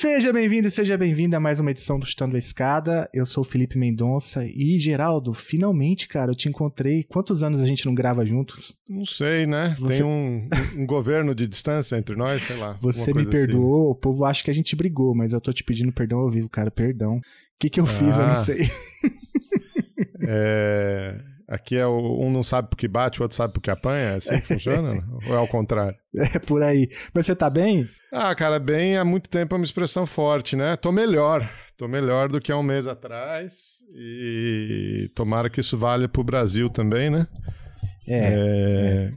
[0.00, 3.10] Seja bem-vindo e seja bem-vinda a mais uma edição do Chutando a Escada.
[3.12, 7.02] Eu sou o Felipe Mendonça e, Geraldo, finalmente, cara, eu te encontrei.
[7.02, 8.76] Quantos anos a gente não grava juntos?
[8.88, 9.74] Não sei, né?
[9.76, 9.96] Você...
[9.96, 10.48] Tem um,
[10.78, 12.78] um, governo de distância entre nós, sei lá.
[12.80, 13.90] Você me perdoou, assim.
[13.90, 16.48] o povo acha que a gente brigou, mas eu tô te pedindo perdão ao vivo,
[16.48, 17.16] cara, perdão.
[17.16, 17.22] O
[17.58, 17.88] que que eu ah.
[17.88, 18.36] fiz, eu não ah.
[18.36, 18.70] sei.
[20.28, 21.20] é...
[21.48, 24.02] Aqui é o, um não sabe porque bate, o outro sabe porque apanha?
[24.02, 25.02] É assim que funciona?
[25.26, 25.96] Ou é ao contrário?
[26.14, 26.90] É por aí.
[27.14, 27.88] Mas você tá bem?
[28.12, 30.76] Ah, cara, bem há muito tempo é uma expressão forte, né?
[30.76, 31.50] Tô melhor.
[31.78, 33.78] Tô melhor do que há um mês atrás.
[33.94, 37.26] E tomara que isso valha pro Brasil também, né?
[38.10, 39.10] É,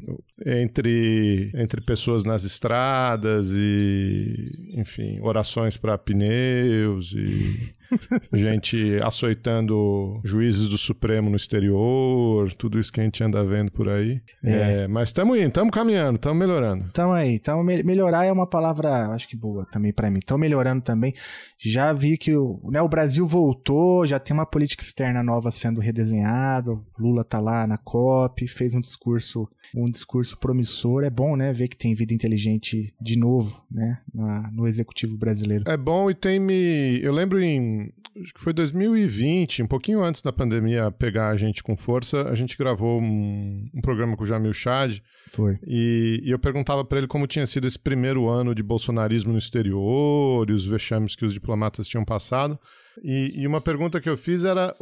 [0.45, 7.73] é, Entre, entre pessoas nas estradas e, enfim, orações para pneus e
[8.33, 13.89] gente açoitando juízes do Supremo no exterior, tudo isso que a gente anda vendo por
[13.89, 14.21] aí.
[14.43, 14.83] É.
[14.83, 16.85] É, mas estamos indo, estamos caminhando, estamos melhorando.
[16.85, 20.19] Estamos aí, tamo, melhorar é uma palavra, acho que boa também para mim.
[20.19, 21.13] Estamos melhorando também.
[21.57, 25.79] Já vi que o, né, o Brasil voltou, já tem uma política externa nova sendo
[25.79, 26.77] redesenhada.
[26.99, 31.03] Lula tá lá na COP, fez um discurso um discurso promissor.
[31.03, 35.63] É bom, né, ver que tem vida inteligente de novo, né, na, no executivo brasileiro.
[35.67, 37.80] É bom e tem me, eu lembro em,
[38.21, 42.35] acho que foi 2020, um pouquinho antes da pandemia pegar a gente com força, a
[42.35, 44.99] gente gravou um, um programa com o Jamil Chad.
[45.31, 45.57] Foi.
[45.65, 49.37] E, e eu perguntava para ele como tinha sido esse primeiro ano de bolsonarismo no
[49.37, 52.59] exterior e os vexames que os diplomatas tinham passado.
[53.01, 54.75] E, e, uma pergunta que eu fiz era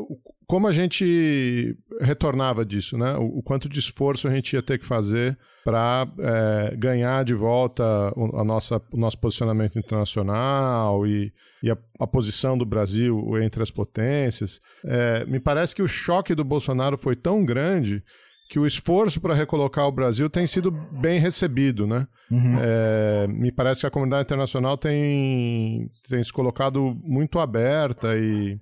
[0.48, 3.16] como a gente retornava disso, né?
[3.18, 7.34] O, o quanto de esforço a gente ia ter que fazer para é, ganhar de
[7.34, 7.84] volta
[8.16, 13.62] o, a nossa, o nosso posicionamento internacional e, e a, a, posição do Brasil entre
[13.62, 14.62] as potências.
[14.86, 18.04] É, me parece que o choque do Bolsonaro foi tão grande
[18.50, 22.08] que o esforço para recolocar o Brasil tem sido bem recebido, né?
[22.32, 22.58] Uhum.
[22.60, 28.60] É, me parece que a comunidade internacional tem, tem se colocado muito aberta e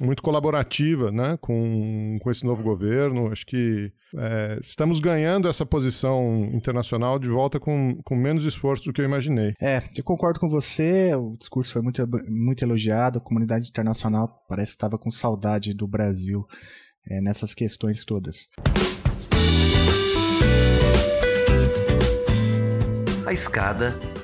[0.00, 3.30] muito colaborativa né, com, com esse novo governo.
[3.30, 8.92] Acho que é, estamos ganhando essa posição internacional de volta com, com menos esforço do
[8.92, 9.54] que eu imaginei.
[9.60, 11.14] É, eu concordo com você.
[11.14, 13.18] O discurso foi muito, muito elogiado.
[13.18, 16.46] A comunidade internacional parece que estava com saudade do Brasil
[17.08, 18.48] é, nessas questões todas.
[23.26, 23.94] A escada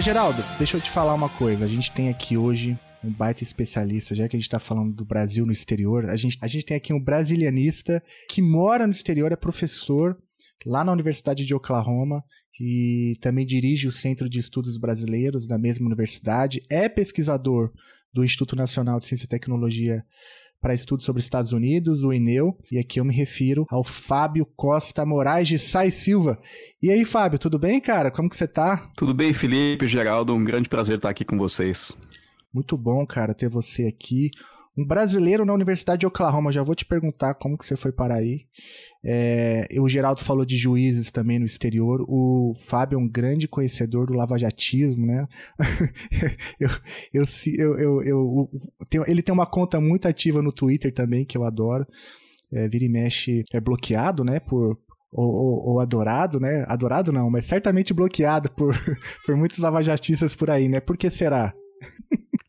[0.00, 1.66] Mas, Geraldo, deixa eu te falar uma coisa.
[1.66, 2.74] A gente tem aqui hoje
[3.04, 6.08] um baita especialista, já que a gente está falando do Brasil no exterior.
[6.08, 10.16] A gente, a gente tem aqui um brasilianista que mora no exterior, é professor
[10.64, 12.24] lá na Universidade de Oklahoma
[12.58, 16.62] e também dirige o Centro de Estudos Brasileiros da mesma universidade.
[16.70, 17.70] É pesquisador
[18.10, 20.02] do Instituto Nacional de Ciência e Tecnologia
[20.60, 25.06] para estudos sobre Estados Unidos, o INEU, e aqui eu me refiro ao Fábio Costa
[25.06, 26.38] Moraes de Sai Silva.
[26.82, 28.10] E aí, Fábio, tudo bem, cara?
[28.10, 28.90] Como que você tá?
[28.96, 31.96] Tudo bem, Felipe, Geraldo, um grande prazer estar aqui com vocês.
[32.52, 34.30] Muito bom, cara, ter você aqui
[34.76, 36.52] um brasileiro na Universidade de Oklahoma.
[36.52, 38.46] Já vou te perguntar como que você foi para aí.
[39.04, 42.04] É, o Geraldo falou de juízes também no exterior.
[42.08, 45.26] O Fábio é um grande conhecedor do lavajatismo, né?
[46.60, 46.68] eu,
[47.12, 47.24] eu,
[47.78, 48.50] eu, eu,
[48.92, 51.86] eu ele tem uma conta muito ativa no Twitter também, que eu adoro.
[52.52, 54.40] É, vira e mexe é bloqueado, né?
[54.40, 54.78] Por,
[55.12, 56.64] ou, ou, ou, adorado, né?
[56.68, 58.74] Adorado não, mas certamente bloqueado por,
[59.26, 60.80] por muitos lavajatistas por aí, né?
[60.80, 61.52] Por que será?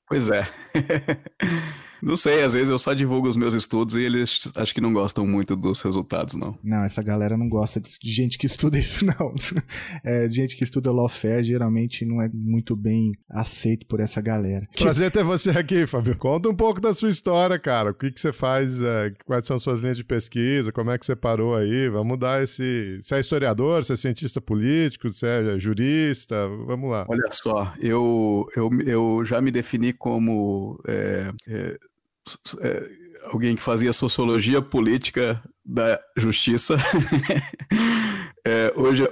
[0.08, 0.46] Pois é.
[2.02, 4.92] Não sei, às vezes eu só divulgo os meus estudos e eles acho que não
[4.92, 6.58] gostam muito dos resultados, não.
[6.64, 9.34] Não, essa galera não gosta de gente que estuda isso, não.
[10.04, 14.66] É, gente que estuda lawfare geralmente não é muito bem aceito por essa galera.
[14.78, 16.18] Prazer ter você aqui, Fábio.
[16.18, 17.92] Conta um pouco da sua história, cara.
[17.92, 21.06] O que, que você faz, é, quais são suas linhas de pesquisa, como é que
[21.06, 21.90] você parou aí?
[21.90, 23.00] Vamos dar esse...
[23.02, 27.06] Você é historiador, você é cientista político, você é jurista, vamos lá.
[27.08, 30.82] Olha só, eu, eu, eu já me defini como...
[30.88, 31.78] É, é,
[33.26, 36.76] alguém que fazia sociologia política da justiça.
[38.44, 39.04] é, hoje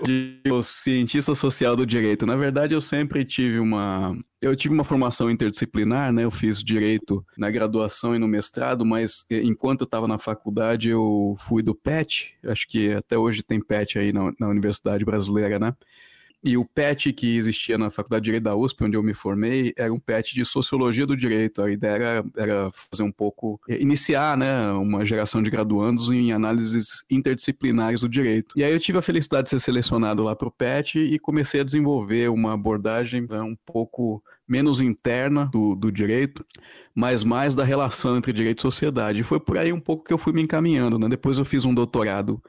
[0.43, 2.25] eu sou cientista social do direito.
[2.25, 4.17] Na verdade, eu sempre tive uma.
[4.41, 6.23] Eu tive uma formação interdisciplinar, né?
[6.23, 10.89] Eu fiz direito na graduação e no mestrado, mas é, enquanto eu estava na faculdade,
[10.89, 12.37] eu fui do PET.
[12.45, 15.73] Acho que até hoje tem PET aí na, na Universidade Brasileira, né?
[16.43, 19.73] E o PET que existia na Faculdade de Direito da USP, onde eu me formei,
[19.77, 21.61] era um PET de Sociologia do Direito.
[21.61, 26.31] A ideia era, era fazer um pouco, é, iniciar né, uma geração de graduandos em
[26.31, 28.57] análises interdisciplinares do direito.
[28.57, 31.59] E aí eu tive a felicidade de ser selecionado lá para o PET e comecei
[31.59, 36.43] a desenvolver uma abordagem né, um pouco menos interna do, do direito,
[36.95, 39.19] mas mais da relação entre direito e sociedade.
[39.19, 40.97] E foi por aí um pouco que eu fui me encaminhando.
[40.97, 41.07] Né?
[41.09, 42.41] Depois eu fiz um doutorado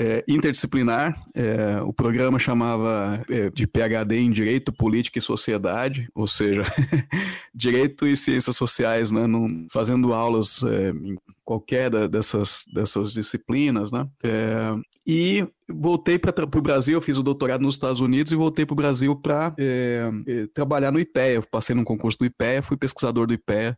[0.00, 1.22] é, interdisciplinar.
[1.34, 6.62] É, o programa chamava é, de PhD em Direito, Política e Sociedade, ou seja,
[7.54, 13.92] Direito e Ciências Sociais, né, num, fazendo aulas é, em qualquer da, dessas, dessas disciplinas,
[13.92, 14.08] né?
[14.24, 14.74] É,
[15.06, 18.76] e voltei para o Brasil, fiz o doutorado nos Estados Unidos e voltei para o
[18.76, 20.08] Brasil para é,
[20.54, 21.42] trabalhar no IPEA.
[21.42, 23.76] Passei num concurso do IPEA, fui pesquisador do IPEA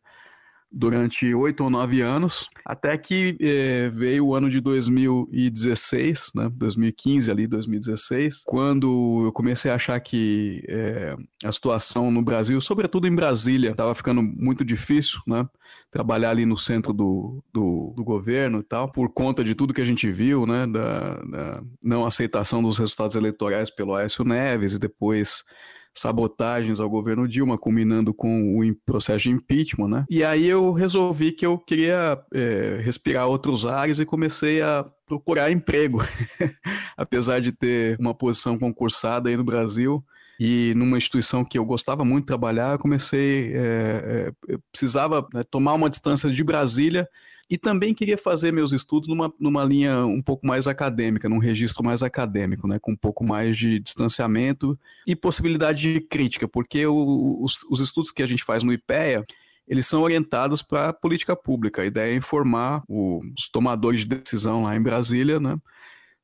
[0.73, 7.31] durante oito ou nove anos, até que eh, veio o ano de 2016, né, 2015
[7.31, 11.15] ali, 2016, quando eu comecei a achar que eh,
[11.45, 15.47] a situação no Brasil, sobretudo em Brasília, estava ficando muito difícil, né,
[15.91, 19.83] trabalhar ali no centro do, do, do, governo e tal, por conta de tudo que
[19.83, 24.79] a gente viu, né, da, da não aceitação dos resultados eleitorais pelo Aécio Neves e
[24.79, 25.45] depois
[25.95, 30.05] sabotagens ao governo Dilma, culminando com o processo de impeachment, né?
[30.09, 35.51] E aí eu resolvi que eu queria é, respirar outros ares e comecei a procurar
[35.51, 35.99] emprego,
[36.97, 40.03] apesar de ter uma posição concursada aí no Brasil
[40.41, 45.43] e numa instituição que eu gostava muito de trabalhar, eu comecei, é, é, precisava né,
[45.49, 47.09] tomar uma distância de Brasília
[47.53, 51.85] e também queria fazer meus estudos numa, numa linha um pouco mais acadêmica, num registro
[51.85, 57.43] mais acadêmico, né, com um pouco mais de distanciamento e possibilidade de crítica, porque o,
[57.43, 59.27] os, os estudos que a gente faz no IPEA,
[59.69, 61.83] eles são orientados para a política pública.
[61.83, 65.55] A ideia é informar os tomadores de decisão lá em Brasília, né,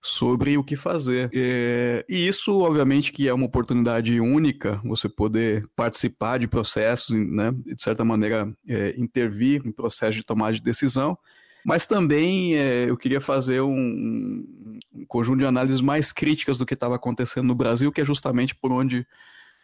[0.00, 1.30] sobre o que fazer.
[1.34, 7.52] É, e isso, obviamente, que é uma oportunidade única, você poder participar de processos, né,
[7.52, 11.18] de certa maneira, é, intervir em processos de tomada de decisão,
[11.64, 14.46] mas também é, eu queria fazer um,
[14.94, 18.54] um, conjunto de análises mais críticas do que estava acontecendo no Brasil, que é justamente
[18.54, 19.06] por onde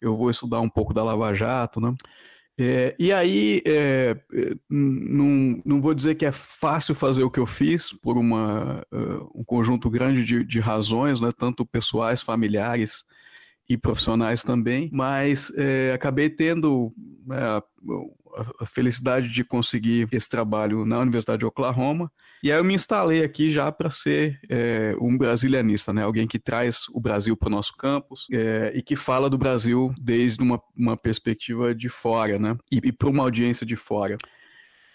[0.01, 1.95] eu vou estudar um pouco da Lava Jato, né?
[2.57, 7.39] É, e aí, é, é não, não vou dizer que é fácil fazer o que
[7.39, 13.03] eu fiz, por uma, uh, um conjunto grande de, de razões, né, tanto pessoais, familiares
[13.67, 16.93] e profissionais também, mas é, acabei tendo
[17.25, 17.61] né,
[18.59, 22.11] a felicidade de conseguir esse trabalho na Universidade de Oklahoma.
[22.43, 26.03] E aí eu me instalei aqui já para ser é, um brasilianista, né?
[26.03, 29.93] Alguém que traz o Brasil para o nosso campus é, e que fala do Brasil
[29.97, 32.55] desde uma, uma perspectiva de fora, né?
[32.71, 34.17] E, e para uma audiência de fora.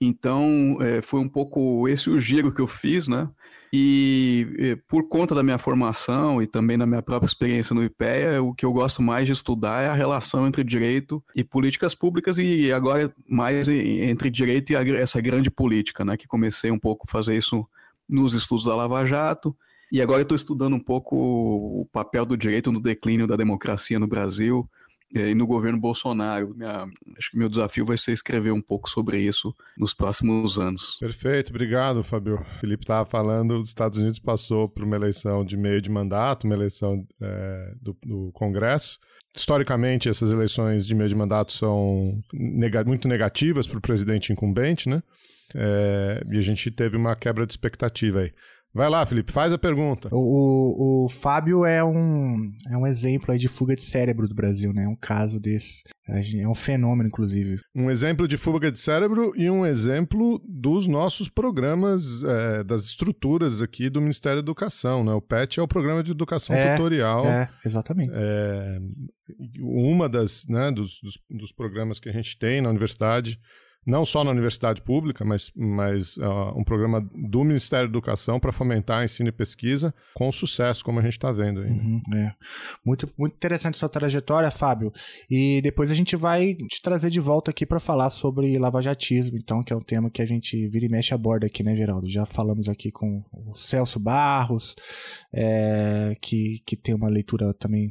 [0.00, 3.28] Então, é, foi um pouco esse o giro que eu fiz, né?
[3.72, 8.52] E, por conta da minha formação e também da minha própria experiência no IPEA, o
[8.52, 12.72] que eu gosto mais de estudar é a relação entre direito e políticas públicas e
[12.72, 16.16] agora mais entre direito e essa grande política, né?
[16.16, 17.64] Que comecei um pouco a fazer isso
[18.08, 19.56] nos estudos da Lava Jato.
[19.92, 24.06] E agora estou estudando um pouco o papel do direito no declínio da democracia no
[24.06, 24.68] Brasil,
[25.12, 26.54] e no governo Bolsonaro.
[26.56, 26.86] Minha,
[27.18, 30.96] acho que meu desafio vai ser escrever um pouco sobre isso nos próximos anos.
[30.98, 32.36] Perfeito, obrigado, Fábio.
[32.40, 36.44] O Felipe estava falando, os Estados Unidos passou por uma eleição de meio de mandato,
[36.44, 38.98] uma eleição é, do, do Congresso.
[39.34, 44.88] Historicamente, essas eleições de meio de mandato são neg muito negativas para o presidente incumbente,
[44.88, 45.02] né?
[45.54, 48.32] É, e a gente teve uma quebra de expectativa aí.
[48.72, 50.08] Vai lá, Felipe, faz a pergunta.
[50.12, 54.34] O, o, o, Fábio é um, é um exemplo aí de fuga de cérebro do
[54.34, 54.84] Brasil, né?
[54.84, 55.82] É um caso desse.
[56.08, 57.60] É um fenômeno, inclusive.
[57.74, 63.60] Um exemplo de fuga de cérebro e um exemplo dos nossos programas, é, das estruturas
[63.60, 65.12] aqui do Ministério da Educação, né?
[65.12, 67.26] O PET é o Programa de Educação é, Tutorial.
[67.26, 68.12] É, exatamente.
[68.14, 68.78] É,
[69.60, 73.38] uma das, né, dos, dos, dos programas que a gente tem na universidade
[73.86, 78.52] não só na universidade pública, mas, mas uh, um programa do Ministério da Educação para
[78.52, 81.70] fomentar ensino e pesquisa com sucesso, como a gente está vendo aí.
[81.70, 81.82] Né?
[81.82, 82.34] Uhum, é.
[82.84, 84.92] muito, muito interessante sua trajetória, Fábio.
[85.30, 89.62] E depois a gente vai te trazer de volta aqui para falar sobre lavajatismo, então,
[89.62, 92.08] que é um tema que a gente vira e mexe aborda aqui, né, Geraldo?
[92.08, 94.76] Já falamos aqui com o Celso Barros,
[95.32, 97.88] é, que, que tem uma leitura também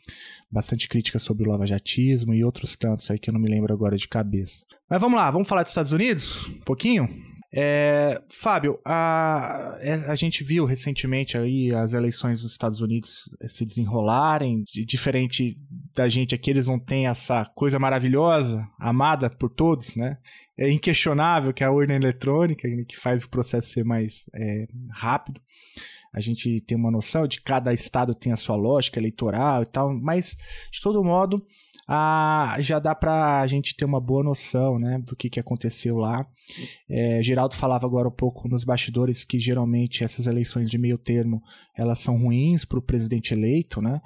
[0.51, 3.97] bastante crítica sobre o lavajatismo e outros tantos aí que eu não me lembro agora
[3.97, 4.65] de cabeça.
[4.89, 7.07] Mas vamos lá, vamos falar dos Estados Unidos um pouquinho?
[7.53, 13.65] É, Fábio, a, é, a gente viu recentemente aí as eleições dos Estados Unidos se
[13.65, 15.57] desenrolarem, diferente
[15.95, 20.17] da gente aqui, eles não têm essa coisa maravilhosa, amada por todos, né?
[20.57, 25.39] É inquestionável que a urna eletrônica, que faz o processo ser mais é, rápido
[26.13, 29.93] a gente tem uma noção de cada estado tem a sua lógica eleitoral e tal,
[29.93, 30.37] mas
[30.71, 31.45] de todo modo
[31.91, 35.97] a, já dá para a gente ter uma boa noção né, do que, que aconteceu
[35.97, 36.23] lá.
[36.87, 41.41] É, Geraldo falava agora um pouco nos bastidores que geralmente essas eleições de meio termo
[41.75, 44.01] elas são ruins para o presidente eleito, né?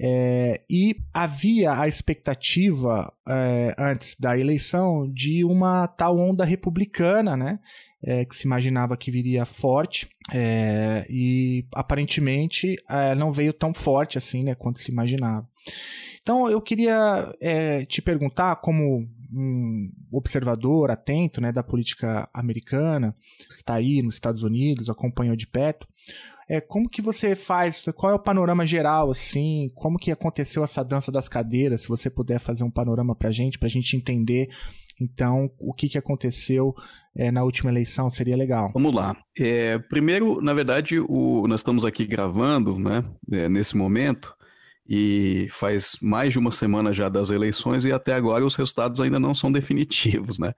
[0.00, 7.60] É, e havia a expectativa é, antes da eleição de uma tal onda republicana, né?
[8.02, 14.16] É, que se imaginava que viria forte é, e aparentemente é, não veio tão forte
[14.16, 15.48] assim, né, quanto se imaginava.
[16.28, 23.16] Então eu queria é, te perguntar, como um observador atento né, da política americana,
[23.50, 25.88] está aí nos Estados Unidos, acompanhou de perto,
[26.46, 30.84] é, como que você faz, qual é o panorama geral, assim, como que aconteceu essa
[30.84, 33.96] dança das cadeiras, se você puder fazer um panorama para a gente, para a gente
[33.96, 34.50] entender,
[35.00, 36.74] então, o que, que aconteceu
[37.16, 38.70] é, na última eleição, seria legal.
[38.74, 39.16] Vamos lá.
[39.38, 44.36] É, primeiro, na verdade, o, nós estamos aqui gravando, né, é, nesse momento,
[44.88, 49.20] e faz mais de uma semana já das eleições e até agora os resultados ainda
[49.20, 50.54] não são definitivos, né?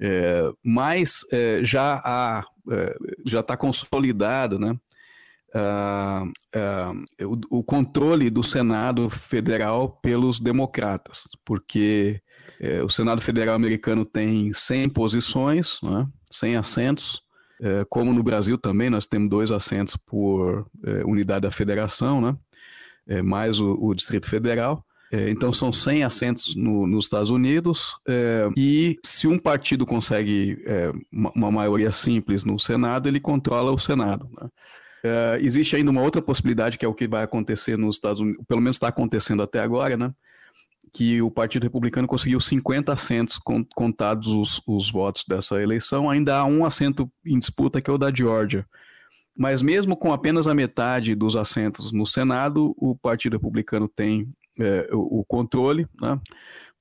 [0.00, 2.96] É, mas é, já há, é,
[3.26, 4.76] já está consolidado, né?
[5.54, 12.22] Uh, uh, o, o, controle do Senado Federal pelos democratas, porque
[12.58, 17.22] uh, o Senado Federal americano tem 100 posições, né, 100 assentos,
[17.62, 22.36] é, como no Brasil também nós temos dois assentos por é, unidade da federação, né?
[23.06, 24.84] É, mais o, o, Distrito Federal.
[25.12, 30.62] É, então são 100 assentos no, nos Estados Unidos é, e se um partido consegue
[30.64, 34.26] é, uma, uma, maioria simples no Senado, ele controla o Senado.
[34.40, 34.48] Né?
[35.04, 38.42] É, existe ainda uma outra possibilidade que é o que vai acontecer nos Estados Unidos,
[38.48, 40.14] pelo menos está acontecendo até agora, né?
[40.92, 43.38] que o Partido Republicano conseguiu 50 assentos
[43.74, 47.98] contados os, os votos dessa eleição, ainda há um assento em disputa que é o
[47.98, 48.66] da Georgia.
[49.36, 54.88] Mas mesmo com apenas a metade dos assentos no Senado, o Partido Republicano tem é,
[54.92, 56.20] o, o, controle, né?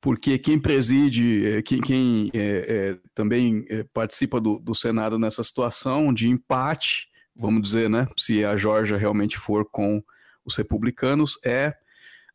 [0.01, 5.43] porque quem preside, é, quem, quem é, é também é, participa do, do, Senado nessa
[5.43, 8.08] situação de empate, vamos dizer, né?
[8.17, 10.03] se a Georgia realmente for com
[10.43, 11.74] os republicanos, é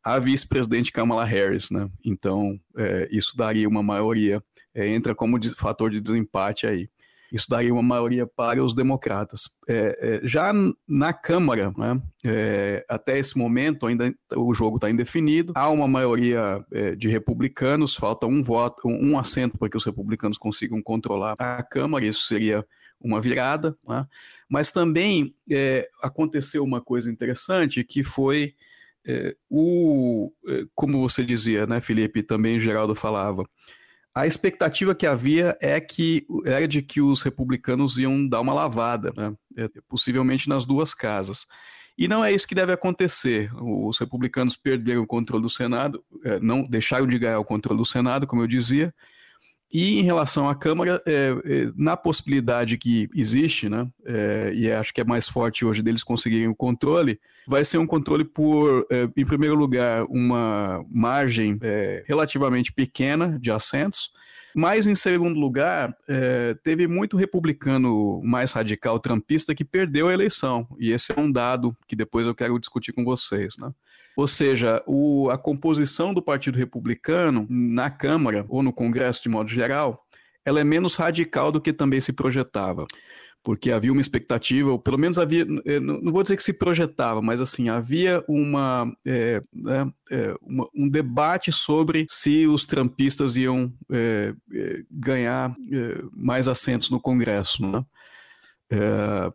[0.03, 1.69] a vice-presidente Kamala Harris.
[1.69, 1.87] Né?
[2.03, 4.41] Então, é, isso daria uma maioria,
[4.73, 6.89] entra como de, fator de desempate aí.
[7.31, 9.49] Isso daria uma maioria para os democratas.
[9.67, 10.51] É, é, já
[10.87, 15.53] na Câmara, né, é, até esse momento, ainda o jogo está indefinido.
[15.55, 20.37] Há uma maioria é, de republicanos, falta um voto, um, assento para que os republicanos
[20.37, 22.05] consigam controlar a Câmara.
[22.05, 22.65] Isso seria
[22.99, 23.75] uma virada.
[23.87, 24.05] Né?
[24.49, 28.53] Mas também é, aconteceu uma coisa interessante que foi
[29.05, 30.31] é, o,
[30.75, 33.45] como você dizia, né, Felipe, também Geraldo falava
[34.17, 39.13] a expectativa que havia é que era de que os republicanos iam dar uma lavada,
[39.15, 39.35] né?
[39.55, 41.45] É, possivelmente nas duas casas.
[41.95, 43.51] E não é isso que deve acontecer.
[43.55, 47.85] Os republicanos perderam o controle do Senado, é, não deixaram de ganhar o controle do
[47.85, 48.93] Senado, como eu dizia,
[49.71, 54.93] e em relação à Câmara, é, é, na possibilidade que existe, né, é, e acho
[54.93, 59.09] que é mais forte hoje deles conseguirem o controle, vai ser um controle por, é,
[59.15, 64.11] em primeiro lugar, uma margem é, relativamente pequena de assentos,
[64.55, 70.67] mas, em segundo lugar, é, teve muito republicano mais radical trampista que perdeu a eleição,
[70.79, 73.55] e esse é um dado que depois eu quero discutir com vocês.
[73.59, 73.69] Né?
[74.17, 79.47] Ou seja, o, a composição do Partido Republicano na Câmara ou no Congresso de modo
[79.47, 80.03] geral,
[80.43, 82.87] ela é menos radical do que também se projetava.
[83.43, 87.21] Porque havia uma expectativa, ou pelo menos havia, eh, não vou dizer que se projetava,
[87.21, 89.39] mas assim, havia uma, é,
[90.09, 94.33] é, uma um debate sobre se os trampistas iam é,
[94.89, 95.55] ganhar
[96.11, 97.61] mais assentos no Congresso.
[97.61, 97.85] Né?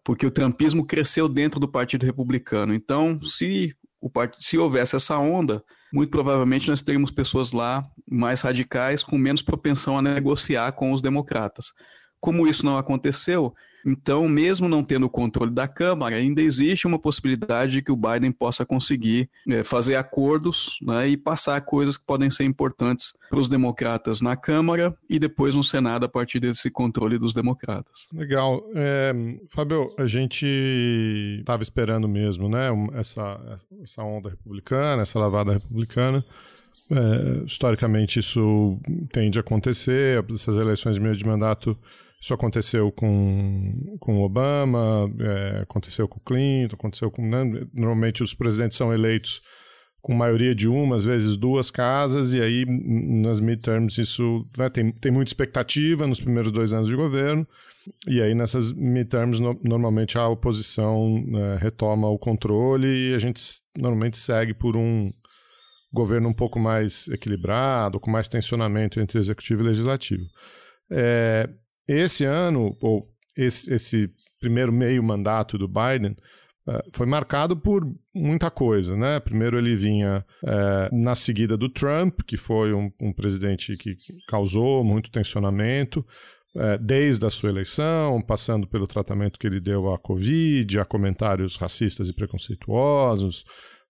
[0.05, 2.75] porque o trampismo cresceu dentro do Partido Republicano.
[2.75, 4.37] Então, se o part...
[4.41, 9.97] se houvesse essa onda, muito provavelmente nós teremos pessoas lá mais radicais com menos propensão
[9.97, 11.67] a negociar com os democratas.
[12.21, 16.99] Como isso não aconteceu, então, mesmo não tendo o controle da Câmara, ainda existe uma
[16.99, 22.07] possibilidade de que o Biden possa conseguir é, fazer acordos né, e passar coisas que
[22.07, 26.71] podem ser importantes para os democratas na Câmara e depois no Senado a partir desse
[26.71, 28.09] controle dos democratas.
[28.13, 28.63] Legal.
[28.75, 29.13] É,
[29.51, 30.47] Fábio, a gente
[31.41, 36.25] estava esperando mesmo né, essa, essa onda republicana, essa lavada republicana.
[36.91, 38.79] É, historicamente, isso
[39.11, 40.23] tende a acontecer.
[40.31, 41.77] Essas eleições de meio de mandato
[42.23, 47.29] isso aconteceu com, com Obama, é, aconteceu com Clinton, aconteceu com.
[47.29, 49.43] Né, normalmente os presidentes são eleitos
[50.01, 54.93] com maioria de uma, às vezes duas casas, e aí nas midterms isso né, tem,
[54.93, 57.45] tem muita expectativa nos primeiros dois anos de governo,
[58.07, 63.43] e aí nessas midterms no, normalmente a oposição né, retoma o controle e a gente
[63.77, 65.11] normalmente segue por um
[65.93, 70.23] governo um pouco mais equilibrado, com mais tensionamento entre executivo e legislativo.
[70.91, 71.49] É,
[71.87, 74.11] esse ano, ou esse, esse
[74.41, 76.17] primeiro meio mandato do Biden,
[76.67, 79.21] uh, foi marcado por muita coisa, né?
[79.21, 83.97] Primeiro ele vinha uh, na seguida do Trump, que foi um, um presidente que
[84.29, 86.05] causou muito tensionamento,
[86.55, 91.57] uh, desde a sua eleição, passando pelo tratamento que ele deu à Covid, a comentários
[91.57, 93.45] racistas e preconceituosos,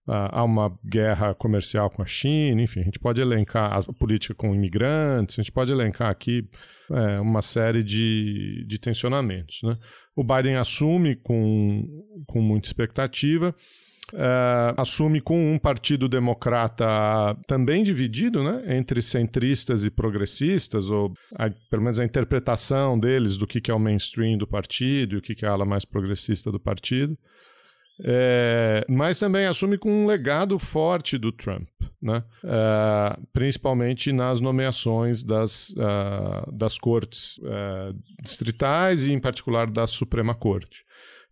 [0.06, 4.54] há uma guerra comercial com a China, enfim, a gente pode elencar a política com
[4.54, 6.49] imigrantes, a gente pode elencar aqui
[6.90, 9.61] é, uma série de, de tensionamentos.
[9.62, 9.78] Né?
[10.16, 11.87] O Biden assume com,
[12.26, 13.54] com muita expectativa,
[14.12, 16.85] é, assume com um partido democrata
[17.47, 23.47] também dividido né, entre centristas e progressistas, ou a, pelo menos a interpretação deles do
[23.47, 25.85] que, que é o mainstream do partido e o que, que é a ala mais
[25.85, 27.16] progressista do partido.
[28.00, 31.68] É, mas também assume com um legado forte do Trump,
[32.00, 32.25] né?
[32.44, 40.34] É, principalmente nas nomeações das, uh, das cortes uh, distritais e, em particular, da Suprema
[40.34, 40.84] Corte.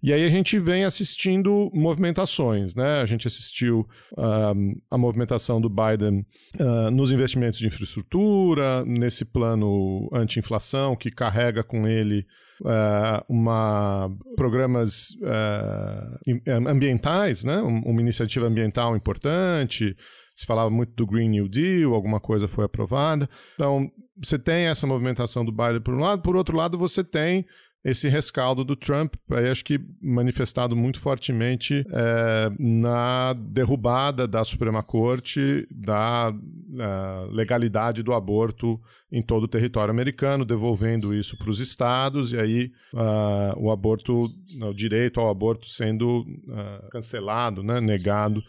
[0.03, 3.03] E aí a gente vem assistindo movimentações, né?
[3.03, 6.25] A gente assistiu uh, a movimentação do Biden
[6.59, 12.27] uh, nos investimentos de infraestrutura, nesse plano anti-inflação que carrega com ele
[12.61, 17.61] uh, uma programas uh, ambientais, né?
[17.61, 19.97] uma iniciativa ambiental importante.
[20.35, 23.29] Se falava muito do Green New Deal, alguma coisa foi aprovada.
[23.55, 23.91] Então,
[24.23, 27.45] você tem essa movimentação do Biden por um lado, por outro lado, você tem
[27.85, 29.15] esse rescaldo do Trump,
[29.51, 36.33] acho que manifestado muito fortemente é, na derrubada da Suprema Corte da
[36.79, 38.79] é, legalidade do aborto
[39.13, 44.27] em todo o território americano, devolvendo isso para os estados, e aí uh, o aborto,
[44.63, 48.41] o direito ao aborto sendo uh, cancelado, né, negado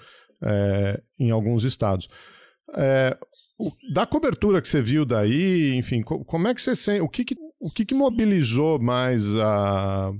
[0.43, 2.07] é, em alguns estados.
[2.75, 3.17] É,
[3.93, 7.35] da cobertura que você viu daí, enfim, como é que você sente, o que, que
[7.61, 10.11] o que, que mobilizou mais a,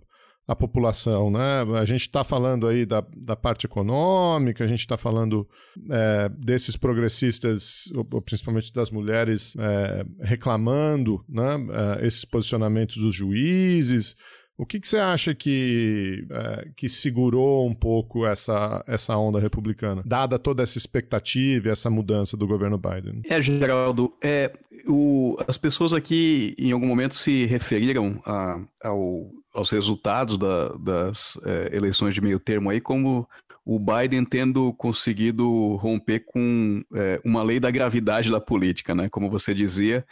[0.48, 1.64] a população, né?
[1.80, 5.48] A gente está falando aí da, da parte econômica, a gente está falando
[5.90, 7.86] é, desses progressistas,
[8.26, 11.56] principalmente das mulheres, é, reclamando né,
[12.00, 14.16] é, esses posicionamentos dos juízes.
[14.62, 20.04] O que, que você acha que, é, que segurou um pouco essa, essa onda republicana,
[20.06, 23.24] dada toda essa expectativa e essa mudança do governo Biden?
[23.28, 24.54] É, Geraldo, é,
[24.88, 31.40] o, as pessoas aqui em algum momento se referiram a, ao, aos resultados da, das
[31.44, 33.28] é, eleições de meio termo aí como
[33.66, 39.10] o Biden tendo conseguido romper com é, uma lei da gravidade da política, né?
[39.10, 40.06] Como você dizia,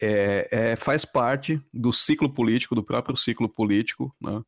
[0.00, 4.14] é, é, faz parte do ciclo político, do próprio ciclo político.
[4.20, 4.42] Né?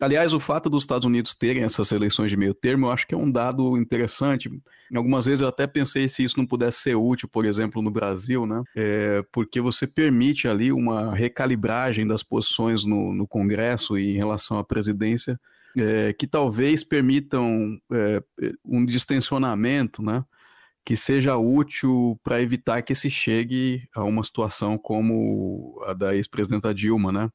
[0.00, 3.14] Aliás, o fato dos Estados Unidos terem essas eleições de meio termo, eu acho que
[3.14, 4.50] é um dado interessante.
[4.94, 8.44] Algumas vezes eu até pensei se isso não pudesse ser útil, por exemplo, no Brasil,
[8.44, 8.62] né?
[8.76, 14.58] É, porque você permite ali uma recalibragem das posições no, no Congresso e em relação
[14.58, 15.38] à presidência,
[15.76, 18.22] é, que talvez permitam é,
[18.64, 20.24] um distensionamento, né?
[20.84, 26.74] Que seja útil para evitar que se chegue a uma situação como a da ex-presidenta
[26.74, 27.30] Dilma, né?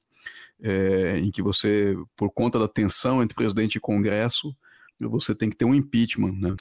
[0.61, 4.53] É, em que você, por conta da tensão entre presidente e Congresso,
[4.99, 6.55] você tem que ter um impeachment, né?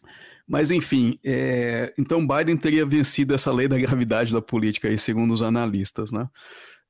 [0.46, 5.34] Mas enfim, é, então Biden teria vencido essa lei da gravidade da política, aí, segundo
[5.34, 6.28] os analistas, né?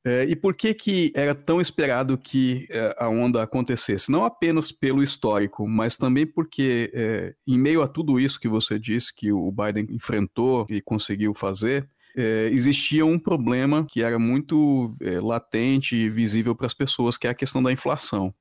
[0.05, 4.11] É, e por que, que era tão esperado que é, a onda acontecesse?
[4.11, 8.79] Não apenas pelo histórico, mas também porque, é, em meio a tudo isso que você
[8.79, 14.93] disse que o Biden enfrentou e conseguiu fazer, é, existia um problema que era muito
[15.03, 18.35] é, latente e visível para as pessoas, que é a questão da inflação.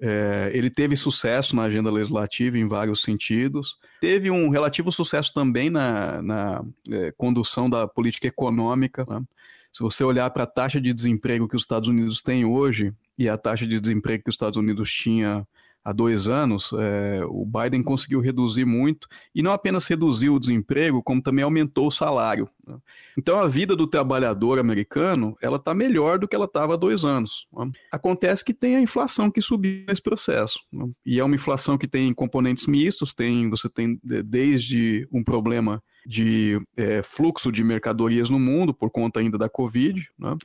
[0.00, 5.68] É, ele teve sucesso na agenda legislativa em vários sentidos, teve um relativo sucesso também
[5.68, 9.04] na, na é, condução da política econômica.
[9.06, 9.22] Né?
[9.72, 13.28] Se você olhar para a taxa de desemprego que os Estados Unidos têm hoje e
[13.28, 15.46] a taxa de desemprego que os Estados Unidos tinha
[15.84, 21.02] há dois anos, é, o Biden conseguiu reduzir muito, e não apenas reduziu o desemprego,
[21.02, 22.48] como também aumentou o salário.
[22.66, 22.76] Né?
[23.16, 27.04] Então a vida do trabalhador americano, ela está melhor do que ela estava há dois
[27.04, 27.46] anos.
[27.52, 27.70] Né?
[27.90, 30.86] Acontece que tem a inflação que subiu nesse processo, né?
[31.04, 36.60] e é uma inflação que tem componentes mistos, tem, você tem desde um problema de
[36.76, 40.36] é, fluxo de mercadorias no mundo, por conta ainda da Covid, né?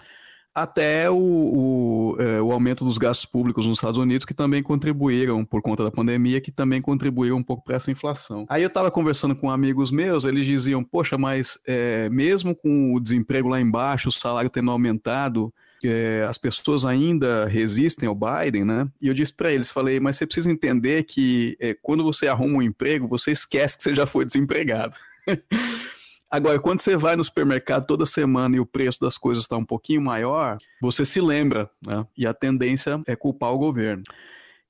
[0.55, 5.43] até o, o, é, o, aumento dos gastos públicos nos Estados Unidos, que também contribuíram,
[5.43, 8.45] por conta da pandemia, que também contribuíram um pouco para essa inflação.
[8.47, 13.01] Aí eu estava conversando com amigos meus, eles diziam, poxa, mas é, mesmo com o
[13.01, 18.87] desemprego lá embaixo, o salário tendo aumentado, é, as pessoas ainda resistem ao Biden, né?
[19.01, 22.59] E eu disse para eles, falei, mas você precisa entender que é, quando você arruma
[22.59, 24.95] um emprego, você esquece que você já foi desempregado.
[26.29, 29.65] Agora, quando você vai no supermercado toda semana e o preço das coisas está um
[29.65, 32.05] pouquinho maior, você se lembra, né?
[32.17, 34.03] E a tendência é culpar o governo.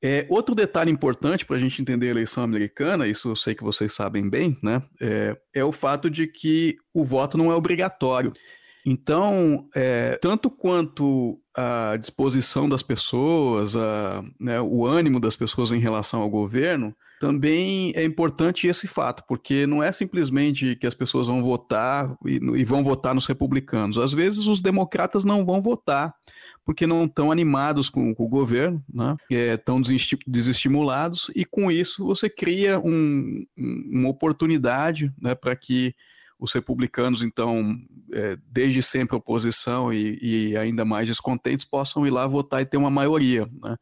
[0.03, 3.63] É, outro detalhe importante para a gente entender a eleição americana, isso eu sei que
[3.63, 4.81] vocês sabem bem, né?
[5.01, 8.31] É, é o fato de que o voto não é obrigatório.
[8.85, 15.79] Então, é, tanto quanto a disposição das pessoas, a, né, o ânimo das pessoas em
[15.79, 21.27] relação ao governo, também é importante esse fato, porque não é simplesmente que as pessoas
[21.27, 23.97] vão votar e, e vão votar nos republicanos.
[23.97, 26.13] Às vezes os democratas não vão votar,
[26.65, 29.15] porque não estão animados com, com, o governo, né?
[29.29, 29.81] estão
[30.27, 35.95] desestimulados, e com isso você cria um, uma oportunidade né, para que
[36.39, 37.77] os republicanos, então,
[38.11, 42.77] é, desde sempre oposição e, e, ainda mais descontentes, possam ir lá votar e ter
[42.77, 43.49] uma maioria.
[43.63, 43.77] Né?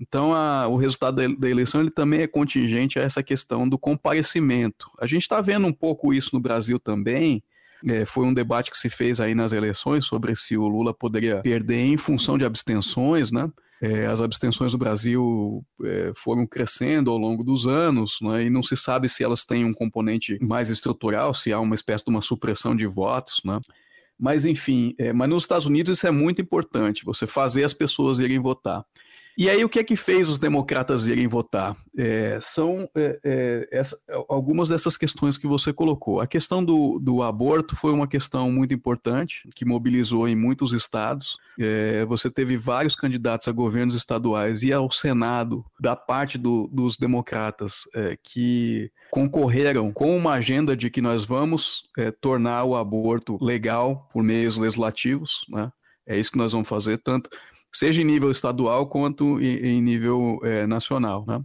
[0.00, 3.78] Então, a, o resultado da, da, eleição ele também é contingente a essa questão do
[3.78, 4.90] comparecimento.
[4.98, 7.42] A gente está vendo um pouco isso no Brasil também.
[7.86, 11.42] É, foi um debate que se fez aí nas eleições sobre se o Lula poderia
[11.42, 13.50] perder em função de abstenções, né?
[13.82, 18.62] É, as abstenções do Brasil é, foram crescendo ao longo dos anos, né, e não
[18.62, 22.20] se sabe se elas têm um componente mais estrutural, se há uma espécie de uma
[22.20, 23.40] supressão de votos.
[23.42, 23.58] Né.
[24.18, 28.18] Mas, enfim, é, mas nos Estados Unidos isso é muito importante, você fazer as pessoas
[28.18, 28.84] irem votar.
[29.40, 31.74] E aí, o que é que fez os democratas irem votar?
[31.96, 33.96] É, são é, é, essa,
[34.28, 36.20] algumas dessas questões que você colocou.
[36.20, 41.38] A questão do, do aborto foi uma questão muito importante, que mobilizou em muitos estados.
[41.58, 46.98] É, você teve vários candidatos a governos estaduais e ao Senado, da parte do, dos
[46.98, 51.84] democratas, é, que concorreram com uma agenda de que nós vamos
[52.20, 55.46] tornar o aborto legal por meios legislativos.
[55.48, 55.72] Né?
[56.06, 57.30] É isso que nós vamos fazer, tanto
[57.72, 61.24] seja em nível estadual quanto em, nível é, nacional.
[61.26, 61.40] Né?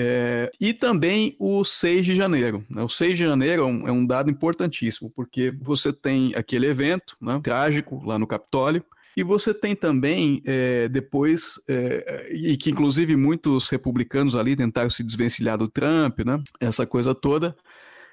[0.00, 2.64] É, e também o 6 de janeiro.
[2.70, 2.82] Né?
[2.82, 7.16] O 6 de janeiro é um, é um, dado importantíssimo, porque você tem aquele evento
[7.20, 8.84] né, trágico lá no Capitólio,
[9.16, 15.02] e você tem também, é, depois, é, e que inclusive muitos republicanos ali tentaram se
[15.02, 16.40] desvencilhar do Trump, né?
[16.60, 17.56] essa coisa toda,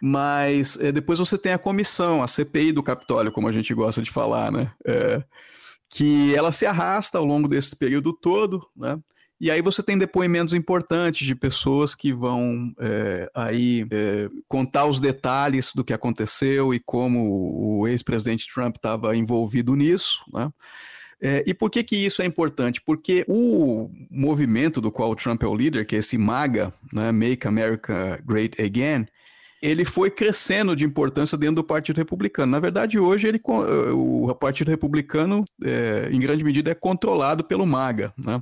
[0.01, 4.01] mas é, depois você tem a comissão, a CPI do Capitólio, como a gente gosta
[4.01, 4.71] de falar, né?
[5.95, 8.99] Que ela se arrasta ao longo desse período todo, né?
[9.39, 14.99] E aí você tem depoimentos importantes de pessoas que vão é, aí é, contar os
[14.99, 20.49] detalhes do que aconteceu e como o ex-presidente Trump estava envolvido nisso, né?
[21.21, 22.81] É, e por que, que isso é importante?
[22.81, 27.11] Porque o movimento do qual o Trump é o líder, que é esse MAGA, né,
[27.11, 29.05] Make America Great Again,
[29.65, 32.51] ele foi crescendo de importância dentro do Partido Republicano.
[32.51, 37.65] Na verdade, hoje ele, eh, o Partido Republicano, é, em grande medida, é controlado pelo
[37.65, 38.13] MAGA.
[38.17, 38.39] Né?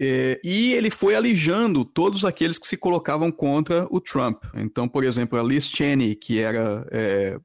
[0.00, 4.44] É, e ele foi alijando todos aqueles que se colocavam contra o Trump.
[4.54, 7.38] Então, por exemplo, a Liz Cheney, que era é,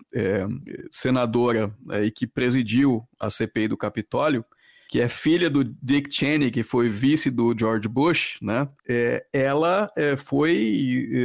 [0.92, 4.46] senadora e que presidiu a CPI do Capitólio,
[4.92, 8.68] que é filha do Dick Cheney, que foi vice do George Bush, né?
[8.86, 10.54] É, ela é, foi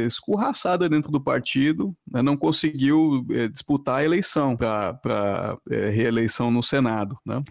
[0.05, 2.21] escorraçada dentro do partido, né?
[2.21, 7.41] não conseguiu é, disputar a eleição para é, reeleição no Senado, né?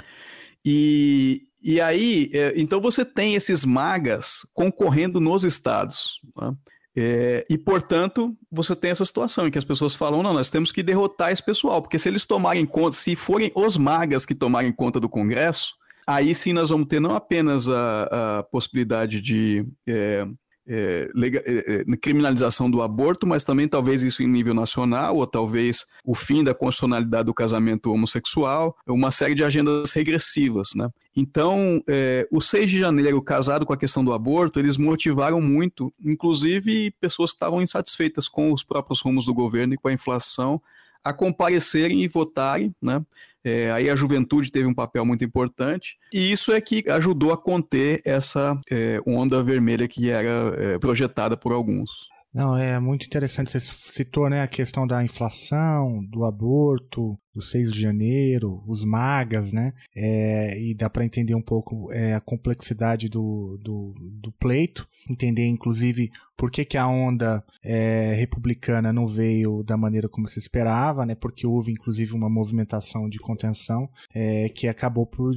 [0.64, 6.56] E, e aí, é, então você tem esses magas concorrendo nos estados, né?
[6.98, 10.72] É, e, portanto, você tem essa situação em que as pessoas falam: não, nós temos
[10.72, 14.72] que derrotar esse pessoal, porque se eles tomarem conta, se forem os magas que tomarem
[14.72, 15.74] conta do Congresso,
[16.06, 20.26] aí sim nós vamos ter não apenas a, a possibilidade de é,
[20.68, 25.86] é, é, é, criminalização do aborto, mas também talvez isso em nível nacional, ou talvez
[26.04, 30.70] o fim da constitucionalidade do casamento homossexual, uma série de agendas regressivas.
[30.74, 30.88] Né?
[31.14, 35.94] Então, é, o 6 de janeiro, casado com a questão do aborto, eles motivaram muito,
[36.04, 40.60] inclusive pessoas que estavam insatisfeitas com os próprios rumos do governo e com a inflação,
[41.06, 43.04] a comparecerem e votarem, né?
[43.44, 47.38] É, aí a juventude teve um papel muito importante, e isso é que ajudou a
[47.38, 52.08] conter essa é, onda vermelha que era é, projetada por alguns.
[52.34, 53.50] Não, é muito interessante.
[53.50, 59.52] Você citou né, a questão da inflação, do aborto, do 6 de janeiro, os magas,
[59.52, 59.74] né?
[59.94, 65.46] É, e dá para entender um pouco é, a complexidade do, do, do, pleito, entender
[65.46, 71.04] inclusive por que, que a onda é, republicana não veio da maneira como se esperava,
[71.04, 71.14] né?
[71.14, 75.34] Porque houve inclusive uma movimentação de contenção é, que acabou por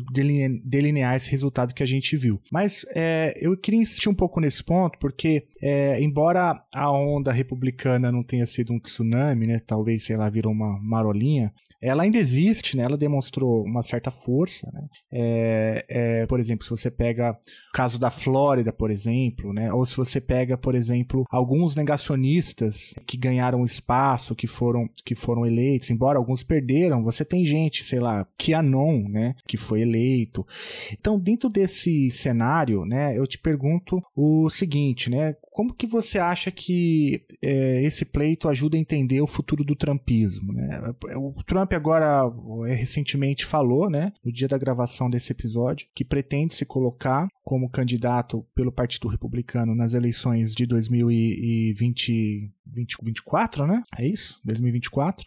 [0.64, 2.40] delinear esse resultado que a gente viu.
[2.50, 8.10] Mas é, eu queria insistir um pouco nesse ponto, porque é, embora a onda republicana
[8.10, 9.62] não tenha sido um tsunami, né?
[9.68, 12.84] Talvez, sei lá, virou uma marolinha, ela ainda existe, né?
[12.84, 14.88] Ela demonstrou uma certa força, né?
[15.12, 19.72] É, é, por exemplo, se você pega o caso da Flórida, por exemplo, né?
[19.72, 25.46] Ou se você pega, por exemplo, alguns negacionistas que ganharam espaço, que foram, que foram
[25.46, 29.36] eleitos, embora alguns perderam, você tem gente, sei lá, Kianon, né?
[29.48, 30.46] Que foi eleito.
[30.92, 33.18] Então, dentro desse cenário, né?
[33.18, 35.36] Eu te pergunto o seguinte, né?
[35.52, 40.54] Como que você acha que é, esse pleito ajuda a entender o futuro do trumpismo?
[40.54, 40.82] Né?
[41.18, 42.32] O Trump agora
[42.68, 47.70] é, recentemente falou, né, no dia da gravação desse episódio, que pretende se colocar como
[47.70, 53.84] candidato pelo Partido Republicano nas eleições de 2020, 2024, né?
[53.98, 54.40] É isso?
[54.46, 55.26] 2024.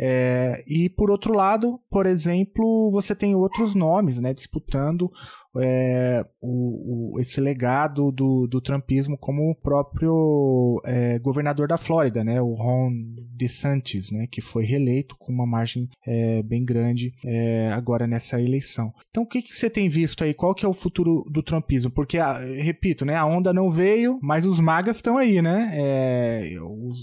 [0.00, 5.10] É, e por outro lado, por exemplo, você tem outros nomes, né, disputando
[5.56, 12.22] é, o, o, esse legado do, do trumpismo como o próprio é, governador da Flórida,
[12.22, 12.92] né, o Ron
[13.34, 18.94] DeSantis, né, que foi reeleito com uma margem é, bem grande é, agora nessa eleição.
[19.10, 20.32] Então, o que, que você tem visto aí?
[20.32, 21.90] Qual que é o futuro do trumpismo?
[21.90, 25.72] Porque, a, repito, né, a onda não veio, mas os magas estão aí, né?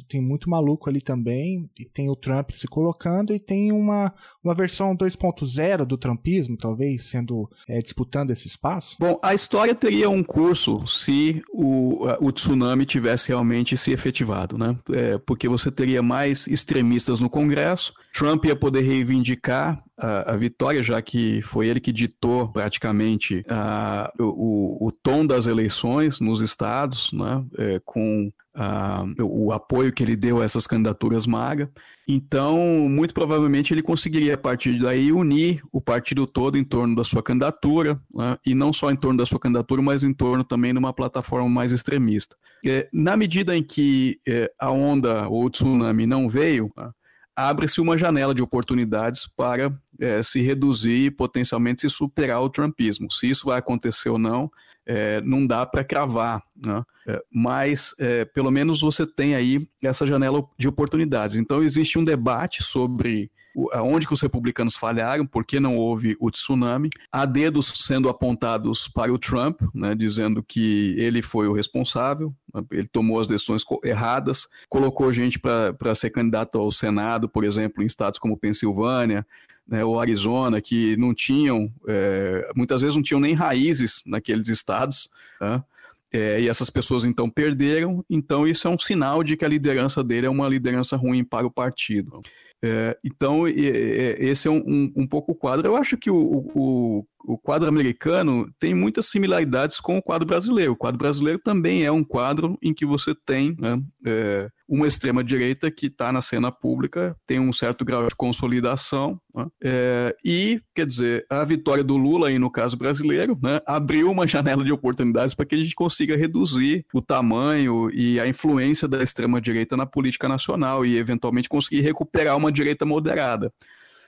[0.08, 4.54] Tem muito maluco ali também, e tem o Trump se colocando, e tem uma, uma
[4.54, 8.98] versão 2.0 do trumpismo, talvez, sendo é, disputando esse espaço?
[9.00, 14.78] Bom, a história teria um curso se o, o tsunami tivesse realmente se efetivado, né?
[14.92, 20.82] É, porque você teria mais extremistas no Congresso, Trump ia poder reivindicar a, a, vitória,
[20.82, 27.12] já que foi ele que ditou praticamente a, o, o, tom das eleições nos estados,
[27.12, 31.70] né, é, com a, o apoio que ele deu a essas candidaturas maga.
[32.08, 32.58] Então,
[32.90, 37.24] muito provavelmente ele conseguiria, a partir daí, unir o partido todo em torno da sua
[37.24, 40.80] candidatura, né, e não só em torno da sua candidatura, mas em torno também de
[40.80, 42.36] uma plataforma mais extremista.
[42.66, 46.90] É, na medida em que é, a onda ou o tsunami não veio, né,
[47.36, 53.12] abre-se uma janela de oportunidades para é, se reduzir e potencialmente se superar o trumpismo.
[53.12, 54.52] Se isso vai acontecer ou não,
[54.86, 56.84] é, não dá para cravar, né?
[57.08, 61.36] é, mas é, pelo menos você tem aí essa janela de oportunidades.
[61.36, 63.32] Então existe um debate sobre
[63.72, 66.90] aonde que os republicanos falharam, por que não houve o tsunami.
[67.12, 72.34] Há dedos sendo apontados para o Trump, né, dizendo que ele foi o responsável,
[72.70, 77.86] ele tomou as decisões erradas, colocou gente para ser candidato ao Senado, por exemplo, em
[77.86, 79.26] estados como Pensilvânia,
[79.68, 85.10] né, ou Arizona, que não tinham, é, muitas vezes não tinham nem raízes naqueles estados,
[85.42, 85.64] né?
[86.12, 90.04] é, e essas pessoas então perderam, então isso é um sinal de que a liderança
[90.04, 92.22] dele é uma liderança ruim para o partido.
[92.64, 95.68] É, então, esse é um, um, um, pouco o quadro.
[95.68, 96.16] Eu acho que o,
[96.56, 100.74] o, o quadro americano tem muitas similaridades com o quadro brasileiro.
[100.74, 105.70] O quadro brasileiro também é um quadro em que você tem né, é, uma extrema-direita
[105.70, 110.86] que está na cena pública, tem um certo grau de consolidação, né, é, e, quer
[110.86, 115.36] dizer, a vitória do Lula, aí no caso brasileiro, né, abriu uma janela de oportunidades
[115.36, 120.28] para que a gente consiga reduzir o tamanho e a influência da extrema-direita na política
[120.28, 123.52] nacional e, eventualmente, conseguir recuperar uma direita moderada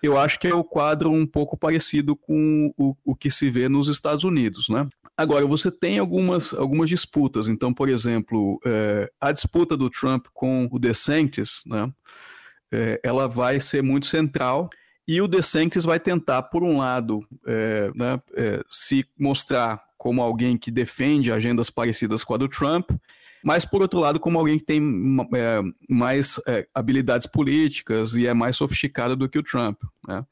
[0.01, 3.67] eu acho que é o quadro um pouco parecido com o, o que se vê
[3.67, 4.87] nos Estados Unidos, né?
[5.15, 7.47] Agora, você tem algumas, algumas disputas.
[7.47, 11.91] Então, por exemplo, é, a disputa do Trump com o DeSantis, né?
[12.71, 14.69] É, ela vai ser muito central
[15.07, 20.57] e o DeSantis vai tentar, por um lado, é, né, é, se mostrar como alguém
[20.57, 22.91] que defende agendas parecidas com a do Trump
[23.43, 24.81] mas por outro lado, como alguém que tem
[25.35, 29.81] é, mais é, habilidades políticas e é mais sofisticado do que o Trump.
[30.07, 30.25] Né?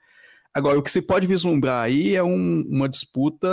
[0.54, 3.48] Agora, o que se pode vislumbrar aí é um, uma disputa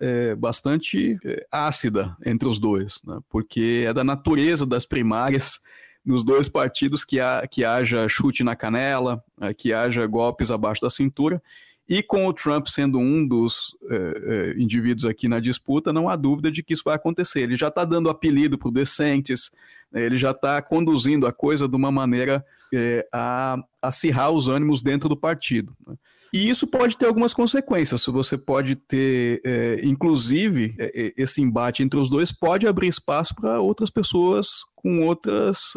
[0.00, 3.18] é, bastante é, ácida entre os dois, né?
[3.28, 5.58] porque é da natureza das primárias
[6.04, 10.82] nos dois partidos que, ha, que haja chute na canela, é, que haja golpes abaixo
[10.82, 11.42] da cintura,
[11.88, 16.50] e com o Trump sendo um dos é, indivíduos aqui na disputa, não há dúvida
[16.50, 17.40] de que isso vai acontecer.
[17.40, 19.50] Ele já está dando apelido para o DeSantis,
[19.90, 20.04] né?
[20.04, 25.08] ele já está conduzindo a coisa de uma maneira é, a acirrar os ânimos dentro
[25.08, 25.76] do partido.
[25.86, 25.94] Né?
[26.32, 28.06] E isso pode ter algumas consequências.
[28.06, 30.74] Você pode ter, é, inclusive,
[31.14, 35.74] esse embate entre os dois pode abrir espaço para outras pessoas com outras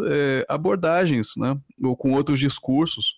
[0.48, 1.58] abordagens, né?
[1.84, 3.16] ou com outros discursos.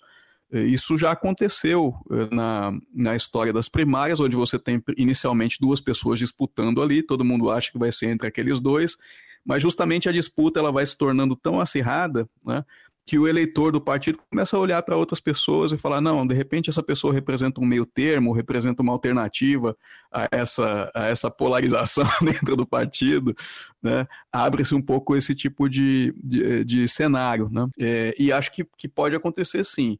[0.51, 5.81] É, isso já aconteceu é, na, na história das primárias, onde você tem inicialmente duas
[5.81, 8.97] pessoas disputando ali, todo mundo acha que vai ser entre aqueles dois,
[9.45, 12.63] mas justamente a disputa ela vai se tornando tão acirrada, né?
[13.07, 16.35] que o eleitor do partido começa a olhar para outras pessoas e falar: não, de
[16.35, 19.77] repente essa pessoa representa um meio termo, representa uma alternativa
[20.11, 23.33] a essa, a essa polarização dentro do partido,
[23.81, 24.05] né?
[24.29, 27.49] abre-se um pouco esse tipo de, de, de cenário.
[27.49, 27.67] Né?
[27.79, 29.97] É, e acho que, que pode acontecer sim.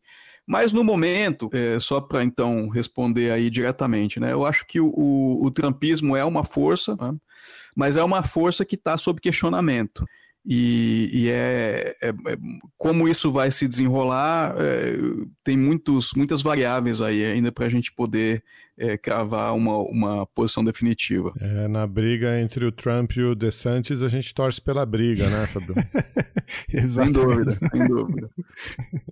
[0.48, 4.88] Mas no momento, é, só para então responder aí diretamente, né, eu acho que o,
[4.96, 7.14] o, o trumpismo é uma força, né,
[7.76, 10.06] mas é uma força que está sob questionamento.
[10.50, 12.38] E, e é, é, é,
[12.78, 14.96] como isso vai se desenrolar, é,
[15.44, 18.42] tem muitos, muitas variáveis aí ainda para a gente poder
[18.78, 21.34] é, cravar uma, uma posição definitiva.
[21.42, 25.48] É, na briga entre o Trump e o DeSantis, a gente torce pela briga, né,
[25.48, 25.76] Fabio?
[26.94, 28.30] sem dúvida, sem dúvida.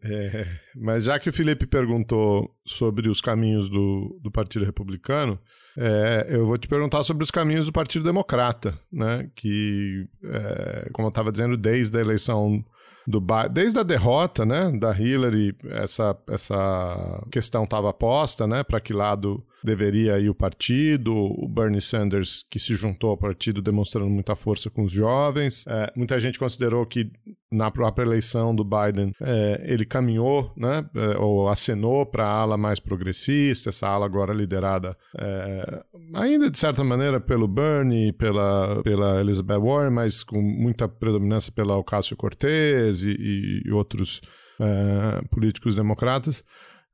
[0.07, 0.45] É,
[0.75, 5.39] mas já que o Felipe perguntou sobre os caminhos do, do Partido Republicano,
[5.77, 9.29] é, eu vou te perguntar sobre os caminhos do Partido Democrata, né?
[9.35, 12.63] Que, é, como eu estava dizendo, desde a eleição
[13.07, 18.93] do desde a derrota, né, da Hillary, essa, essa questão estava posta, né, para que
[18.93, 24.35] lado deveria ir o partido, o Bernie Sanders que se juntou ao partido demonstrando muita
[24.35, 25.65] força com os jovens.
[25.67, 27.11] É, muita gente considerou que
[27.51, 32.57] na própria eleição do Biden é, ele caminhou, né, é, ou acenou para a ala
[32.57, 39.21] mais progressista, essa ala agora liderada é, ainda de certa maneira pelo Bernie, pela, pela
[39.21, 44.21] Elizabeth Warren, mas com muita predominância pela Ocasio-Cortez e, e outros
[44.59, 46.43] é, políticos democratas.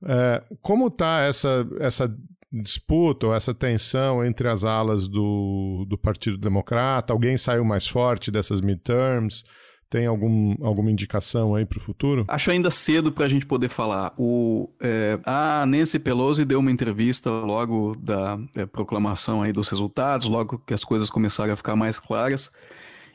[0.04, 2.14] É, como está essa, essa
[2.52, 7.14] disputa ou essa tensão entre as alas do, do Partido Democrata?
[7.14, 9.44] Alguém saiu mais forte dessas midterms?
[9.92, 12.24] Tem algum, alguma indicação aí para o futuro?
[12.30, 14.14] Acho ainda cedo para a gente poder falar.
[14.18, 20.28] O, é, a Nancy Pelosi deu uma entrevista logo da é, proclamação aí dos resultados,
[20.28, 22.50] logo que as coisas começaram a ficar mais claras.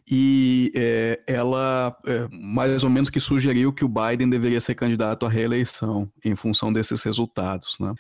[0.07, 5.25] E é, ela é, mais ou menos que sugeriu que o Biden deveria ser candidato
[5.25, 7.79] à reeleição em função desses resultados.
[7.81, 7.95] Né?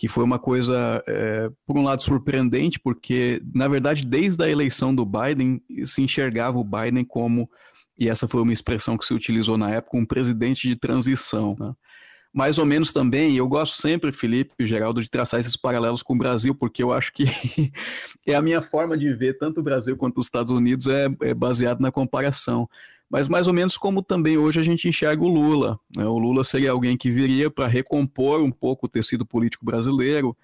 [0.00, 4.94] que foi uma coisa, é, por um lado, surpreendente, porque, na verdade, desde a eleição
[4.94, 7.50] do Biden, se enxergava o Biden como,
[8.00, 11.54] e essa foi uma expressão que se utilizou na época, um presidente de transição.
[11.60, 11.72] Né?
[12.32, 16.14] mais ou menos também, eu gosto sempre, Felipe e Geraldo, de traçar esses paralelos com
[16.14, 17.24] o Brasil, porque eu acho que
[18.24, 21.34] é a minha forma de ver tanto o Brasil quanto os Estados Unidos é, é
[21.34, 22.68] baseado na comparação.
[23.10, 25.78] Mas mais ou menos como também hoje a gente enxerga o Lula.
[25.96, 26.06] Né?
[26.06, 30.36] O Lula seria alguém que viria para recompor um pouco o tecido político brasileiro,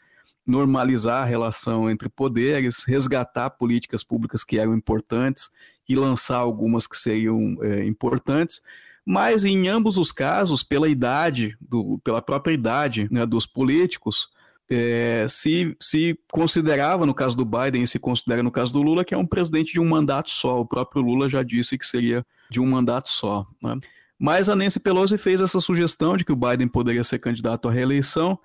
[0.44, 5.48] normalizar a relação entre poderes, resgatar políticas públicas que eram importantes
[5.88, 8.60] e lançar algumas que seriam é, importantes
[9.08, 14.28] mas em ambos os casos, pela idade, do, pela própria idade né, dos políticos,
[14.68, 19.04] é, se, se considerava, no caso do Biden, e se considera no caso do Lula,
[19.04, 20.60] que é um presidente de um mandato só.
[20.60, 23.46] O próprio Lula já disse que seria de um mandato só.
[23.62, 23.78] Né?
[24.18, 27.70] Mas a Nancy Pelosi fez essa sugestão de que o Biden poderia ser candidato à
[27.70, 28.36] reeleição.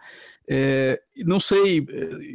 [0.48, 1.86] É, não sei,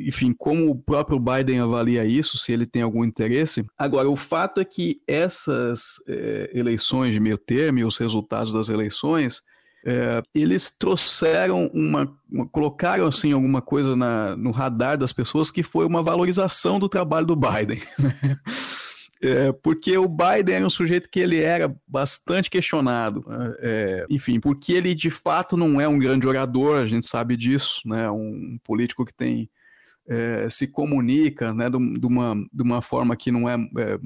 [0.07, 3.67] enfim, como o próprio Biden avalia isso, se ele tem algum interesse.
[3.77, 8.69] Agora, o fato é que essas é, eleições de meio termo e os resultados das
[8.69, 9.43] eleições,
[9.85, 15.63] é, eles trouxeram uma, uma, colocaram assim alguma coisa na, no radar das pessoas que
[15.63, 17.81] foi uma valorização do trabalho do Biden.
[19.23, 23.55] É, porque o Biden era um sujeito que ele era bastante questionado, né?
[23.61, 27.81] é, enfim, porque ele de fato não é um grande orador, a gente sabe disso,
[27.87, 28.11] né?
[28.11, 29.49] Um político que tem
[30.07, 31.71] é, se comunica, né?
[31.71, 31.77] De,
[32.07, 33.99] uma, de uma forma que não é, é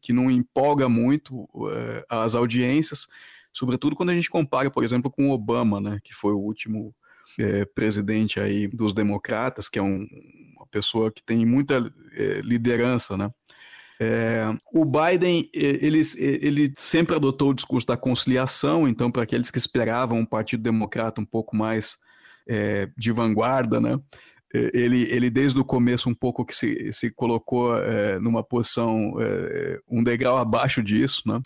[0.00, 3.08] que não empolga muito é, as audiências,
[3.52, 5.98] sobretudo quando a gente compara, por exemplo, com Obama, né?
[6.04, 6.94] Que foi o último
[7.36, 10.06] é, presidente aí dos democratas, que é um,
[10.56, 11.92] uma pessoa que tem muita
[12.44, 13.28] liderança, né?
[14.00, 19.58] É, o Biden ele, ele sempre adotou o discurso da conciliação, então, para aqueles que
[19.58, 21.96] esperavam um Partido Democrata um pouco mais
[22.48, 23.98] é, de vanguarda, né?
[24.54, 29.78] Ele, ele desde o começo um pouco que se, se colocou é, numa posição é,
[29.88, 31.40] um degrau abaixo disso, né?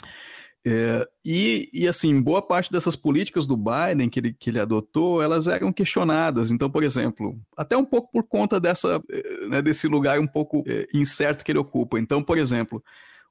[0.67, 5.23] É, e, e, assim, boa parte dessas políticas do Biden que ele, que ele adotou,
[5.23, 6.51] elas eram questionadas.
[6.51, 9.03] Então, por exemplo, até um pouco por conta dessa,
[9.49, 11.99] né, desse lugar um pouco é, incerto que ele ocupa.
[11.99, 12.83] Então, por exemplo,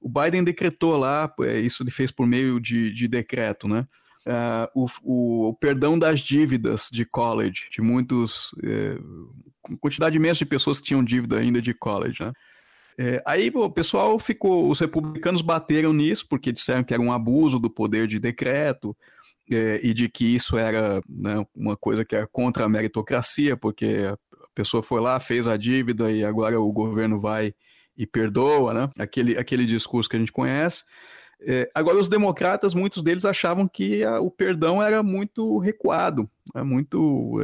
[0.01, 3.85] o Biden decretou lá, é, isso ele fez por meio de, de decreto, né?
[4.27, 8.51] Uh, o, o, perdão das dívidas de college, de muitos,
[9.79, 12.33] quantidade imensa de pessoas que tinham dívida ainda de college, né?
[13.01, 17.57] É, aí o pessoal ficou, os republicanos bateram nisso porque disseram que era um abuso
[17.57, 18.93] do poder de decreto
[19.49, 23.99] é, e de que isso era né, uma coisa que era contra a meritocracia, porque
[24.05, 24.17] a
[24.53, 27.53] pessoa foi lá, fez a dívida e agora o governo vai
[27.95, 28.89] e perdoa, né?
[28.99, 30.83] Aquele, aquele discurso que a gente conhece.
[31.41, 36.63] É, agora, os democratas, muitos deles achavam que a, o perdão era muito recuado, é
[36.63, 37.39] muito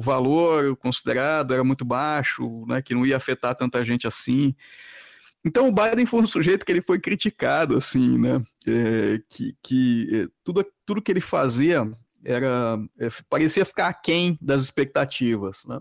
[0.00, 4.54] o valor considerado era muito baixo, né, que não ia afetar tanta gente assim.
[5.44, 10.08] Então o Biden foi um sujeito que ele foi criticado, assim, né, é, que, que
[10.10, 11.86] é, tudo, tudo que ele fazia
[12.24, 15.78] era é, parecia ficar aquém das expectativas, né.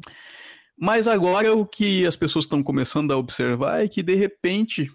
[0.81, 4.89] Mas agora o que as pessoas estão começando a observar é que, de repente,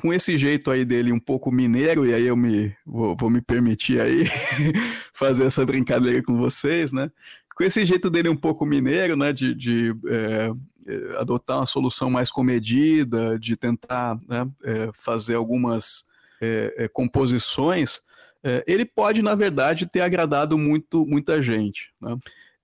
[0.00, 3.42] com esse jeito aí dele um pouco mineiro, e aí eu me, vou, vou me
[3.42, 4.24] permitir aí
[5.12, 7.10] fazer essa brincadeira com vocês, né?
[7.56, 10.52] Com esse jeito dele um pouco mineiro, né, de, de é,
[10.86, 16.04] é, adotar uma solução mais comedida, de tentar né, é, fazer algumas
[16.40, 18.02] é, é composições,
[18.44, 21.92] é, ele pode, na verdade, ter agradado muito, muita gente.
[22.00, 22.16] Né?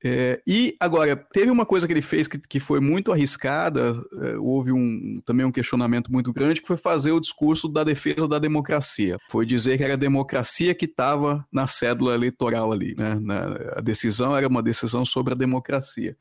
[0.05, 4.37] É, e agora, teve uma coisa que ele fez que, que foi muito arriscada, é,
[4.37, 8.39] houve um, também um questionamento muito grande, que foi fazer o discurso da defesa da
[8.39, 9.17] democracia.
[9.31, 12.95] Foi dizer que era a democracia que estava na cédula eleitoral ali.
[12.97, 13.15] Né?
[13.21, 13.45] Na,
[13.77, 16.17] a decisão era uma decisão sobre a democracia.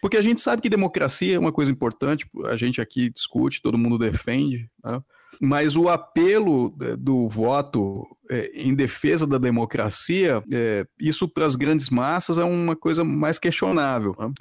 [0.00, 3.78] Porque a gente sabe que democracia é uma coisa importante, a gente aqui discute, todo
[3.78, 5.00] mundo defende, né?
[5.40, 11.56] Mas o apelo é, do voto é, em defesa da democracia, é, isso para as
[11.56, 14.14] grandes massas é uma coisa mais questionável.
[14.18, 14.32] Né?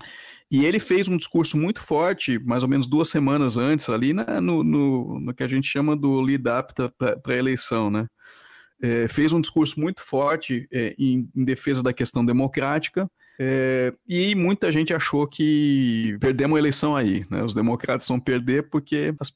[0.51, 4.39] E ele fez um discurso muito forte, mais ou menos duas semanas antes, ali né,
[4.39, 8.07] no, no, no, que a gente chama do lead-up para a eleição, né?
[8.81, 13.09] É, fez um discurso muito forte é, em, em defesa da questão democrática,
[13.39, 17.25] é, e muita gente achou que perdemos a eleição aí.
[17.29, 17.43] Né?
[17.43, 19.33] Os democratas vão perder porque as,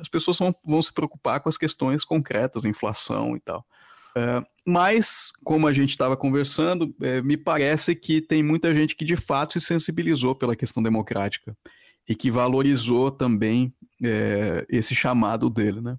[0.00, 3.64] as pessoas vão, vão, se preocupar com as questões concretas, inflação e tal.
[4.16, 9.04] É, mas, como a gente estava conversando, é, me parece que tem muita gente que
[9.04, 11.54] de fato se sensibilizou pela questão democrática
[12.08, 15.82] e que valorizou também é, esse chamado dele.
[15.82, 15.98] Né?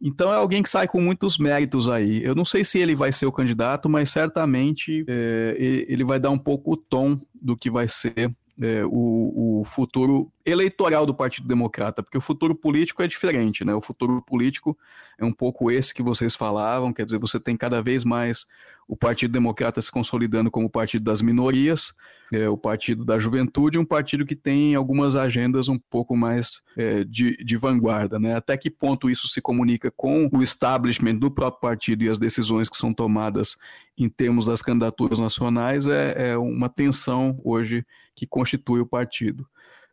[0.00, 2.22] Então é alguém que sai com muitos méritos aí.
[2.22, 5.56] Eu não sei se ele vai ser o candidato, mas certamente é,
[5.88, 10.30] ele vai dar um pouco o tom do que vai ser é, o, o, futuro
[10.44, 13.74] eleitoral do Partido Democrata, porque o futuro político é diferente, né?
[13.74, 14.78] O futuro político
[15.18, 18.46] é um pouco esse que vocês falavam, quer dizer, você tem cada vez mais
[18.86, 21.92] o Partido Democrata se consolidando como partido das minorias,
[22.32, 27.04] é, o partido da juventude, um partido que tem algumas agendas um pouco mais é,
[27.04, 28.18] de, de vanguarda.
[28.18, 28.34] Né?
[28.34, 32.68] Até que ponto isso se comunica com o establishment do próprio partido e as decisões
[32.68, 33.56] que são tomadas
[33.96, 39.46] em termos das candidaturas nacionais é, é uma tensão hoje que constitui o partido.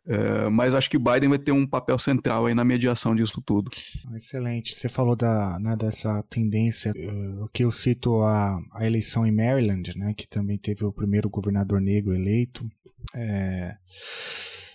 [0.04, 3.70] É, mas acho que Biden vai ter um papel central aí na mediação disso tudo.
[4.16, 4.74] Excelente.
[4.74, 9.96] Você falou da, né, dessa tendência, uh, que eu cito a, a eleição em Maryland,
[9.96, 12.68] né, que também teve o primeiro governador negro eleito.
[13.14, 13.76] É,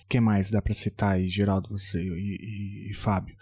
[0.09, 3.35] que mais dá para citar aí, Geraldo, você e, e, e Fábio?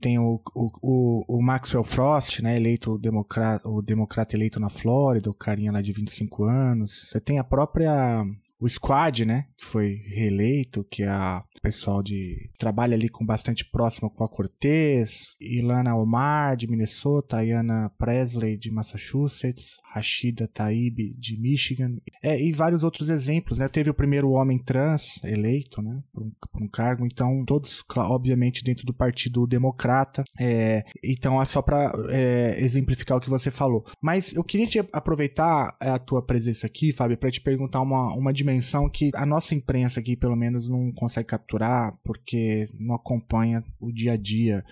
[0.00, 5.34] Tem o, o, o, Maxwell Frost, né, eleito democrata, o democrata eleito na Flórida, o
[5.34, 7.08] carinha lá de 25 anos.
[7.08, 8.24] Você tem a própria
[8.60, 13.64] o Squad, né, que foi reeleito, que é a pessoal de trabalha ali com bastante
[13.64, 21.38] próximo com a Cortez, Ilana Omar de Minnesota, Ayana Presley de Massachusetts, Rashida Taib de
[21.40, 23.68] Michigan, é, e vários outros exemplos, né?
[23.68, 28.62] Teve o primeiro homem trans eleito, né, por um, por um cargo, então todos, obviamente,
[28.62, 30.22] dentro do Partido Democrata.
[30.38, 33.84] É, então é só para é, exemplificar o que você falou.
[34.00, 38.32] Mas eu queria te aproveitar a tua presença aqui, Fábio, para te perguntar uma, uma
[38.32, 43.92] dimensão que a nossa imprensa aqui, pelo menos, não consegue capturar porque não acompanha o
[43.92, 44.64] dia a dia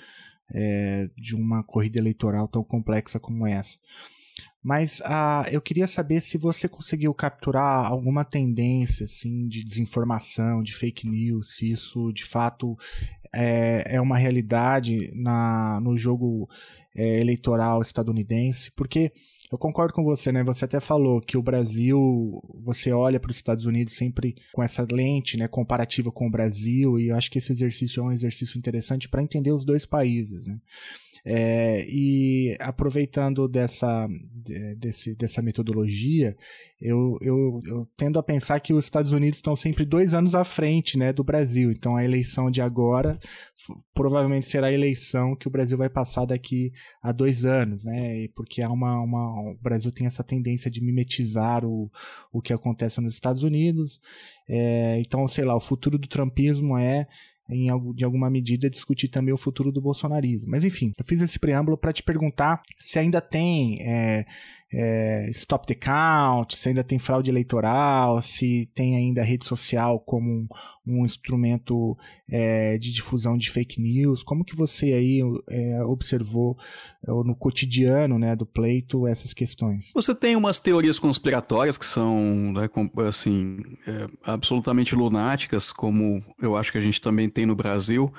[0.53, 3.79] é, de uma corrida eleitoral tão complexa como essa.
[4.63, 10.75] Mas ah, eu queria saber se você conseguiu capturar alguma tendência assim, de desinformação, de
[10.75, 12.77] fake news, se isso de fato
[13.33, 16.49] é, é uma realidade na, no jogo
[16.95, 19.13] é, eleitoral estadunidense, porque
[19.51, 20.43] eu concordo com você, né?
[20.45, 24.87] Você até falou que o Brasil, você olha para os Estados Unidos sempre com essa
[24.91, 28.59] lente, né, comparativa com o Brasil, e eu acho que esse exercício é um exercício
[28.59, 30.59] interessante para entender os dois países, né?
[31.25, 34.09] É, e aproveitando dessa,
[34.77, 36.37] desse, dessa metodologia,
[36.81, 40.45] eu, eu, eu, tendo a pensar que os Estados Unidos estão sempre dois anos à
[40.45, 41.73] frente né, do Brasil.
[41.73, 43.19] Então a eleição de agora
[43.95, 46.73] provavelmente será a eleição que o Brasil vai passar daqui
[47.03, 48.29] a dois anos, né?
[48.35, 51.91] Porque há uma, uma, o Brasil tem essa tendência de mimetizar o,
[52.31, 53.99] o que acontece nos Estados Unidos.
[54.47, 57.07] É, então, sei lá, o futuro do trumpismo é
[57.49, 60.51] em, de alguma medida, discutir também o futuro do bolsonarismo.
[60.51, 64.27] Mas enfim, eu fiz esse preâmbulo para te perguntar se ainda tem é,
[64.73, 70.49] é, stop the count, se ainda tem fraude eleitoral, se tem ainda rede social como
[70.87, 71.97] um, um instrumento
[72.29, 74.23] é, de difusão de fake news.
[74.23, 76.57] Como que você aí é, observou
[77.07, 79.93] é, no cotidiano né, do pleito essas questões?
[79.95, 82.69] Você tem umas teorias conspiratórias que são né,
[83.09, 88.13] assim, é, absolutamente lunáticas, como eu acho que a gente também tem no Brasil,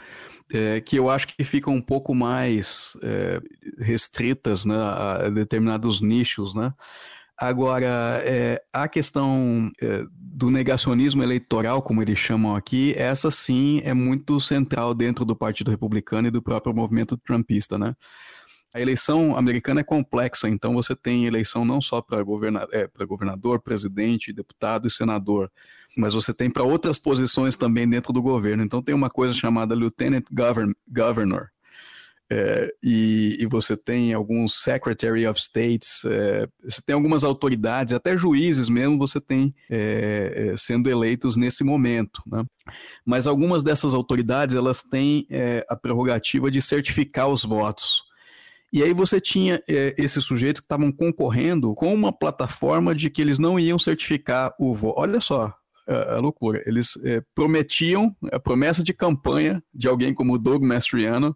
[0.51, 3.41] é, que eu acho que ficam um pouco mais é,
[3.80, 6.74] restritas né, a determinados nichos, né?
[7.39, 13.93] Agora, é, a questão é, do negacionismo eleitoral, como eles chamam aqui, essa sim é
[13.93, 17.93] muito central dentro do Partido Republicano e do próprio movimento trumpista, né?
[18.73, 23.61] A eleição americana é complexa, então você tem eleição não só para governa é, governador,
[23.61, 25.51] presidente, deputado e senador,
[25.97, 28.63] mas você tem para outras posições também dentro do governo.
[28.63, 31.49] Então tem uma coisa chamada Lieutenant Govern Governor,
[32.30, 38.17] é, e, e, você tem alguns Secretary of States, é, você tem algumas autoridades, até
[38.17, 42.21] juízes mesmo você tem é, é sendo eleitos nesse momento.
[42.28, 42.43] Né?
[43.05, 48.03] Mas algumas dessas autoridades elas têm é, a prerrogativa de certificar os votos.
[48.73, 53.21] E aí você tinha é, esses sujeitos que estavam concorrendo com uma plataforma de que
[53.21, 54.99] eles não iam certificar o voto.
[54.99, 55.53] Olha só,
[55.88, 56.61] a loucura.
[56.65, 56.97] Eles
[57.34, 61.34] prometiam, a promessa de campanha de alguém como Doug Mastriano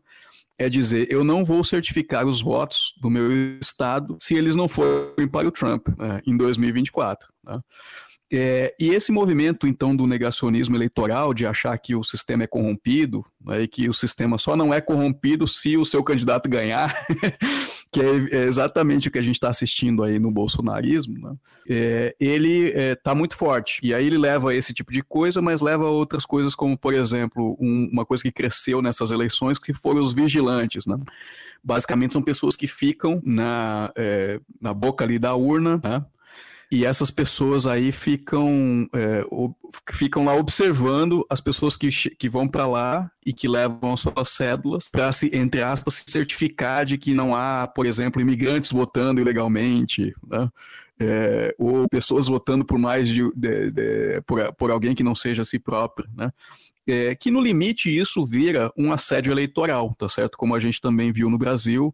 [0.62, 5.28] é dizer: eu não vou certificar os votos do meu estado se eles não forem
[5.28, 7.30] para o Trump né, em 2024.
[7.43, 7.59] Né?
[8.34, 13.26] É, e esse movimento, então, do negacionismo eleitoral, de achar que o sistema é corrompido,
[13.45, 16.95] né, e que o sistema só não é corrompido se o seu candidato ganhar,
[17.92, 21.36] que é, é exatamente o que a gente está assistindo aí no bolsonarismo, né?
[21.70, 23.80] é, ele está é, muito forte.
[23.84, 27.58] E aí ele leva esse tipo de coisa, mas leva outras coisas, como, por exemplo,
[27.60, 30.86] um, uma coisa que cresceu nessas eleições, que foram os vigilantes.
[30.86, 30.98] Né?
[31.62, 36.06] Basicamente são pessoas que ficam na, é, na boca ali da urna, né?
[36.72, 39.26] E essas pessoas aí ficam, é,
[39.91, 44.88] ficam lá observando as pessoas que, que vão para lá e que levam suas cédulas
[44.88, 50.15] para se, entre aspas, se certificar de que não há, por exemplo, imigrantes votando ilegalmente,
[50.26, 50.49] né?
[50.97, 55.43] É, ou pessoas votando por mais de, de, de por, por, alguém que não seja
[55.43, 56.32] si próprio, né?
[56.88, 60.38] É, que no limite isso vira um assédio eleitoral, tá certo?
[60.38, 61.93] Como a gente também viu no Brasil,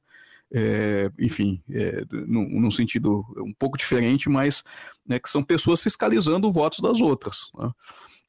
[0.53, 4.63] é, enfim, é, num, num, sentido um pouco diferente, mas
[5.05, 7.51] né, que são pessoas fiscalizando votos das outras.
[7.57, 7.71] Né?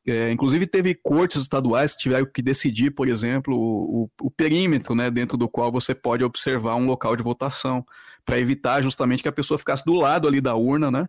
[0.07, 5.11] É, inclusive teve cortes estaduais que tiveram que decidir, por exemplo, o, o, perímetro né,
[5.11, 7.85] dentro do qual você pode observar um local de votação,
[8.25, 11.07] para evitar justamente que a pessoa ficasse do lado ali da urna, né,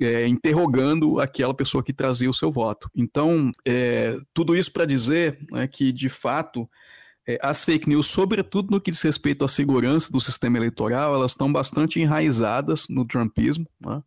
[0.00, 2.90] é, interrogando aquela pessoa que trazia o seu voto.
[2.94, 6.68] Então, é, tudo isso para dizer né, que, de fato,
[7.28, 11.32] é, as fake news, sobretudo no que diz respeito à segurança do sistema eleitoral, elas
[11.32, 13.66] estão bastante enraizadas no trumpismo.
[13.78, 14.02] Né?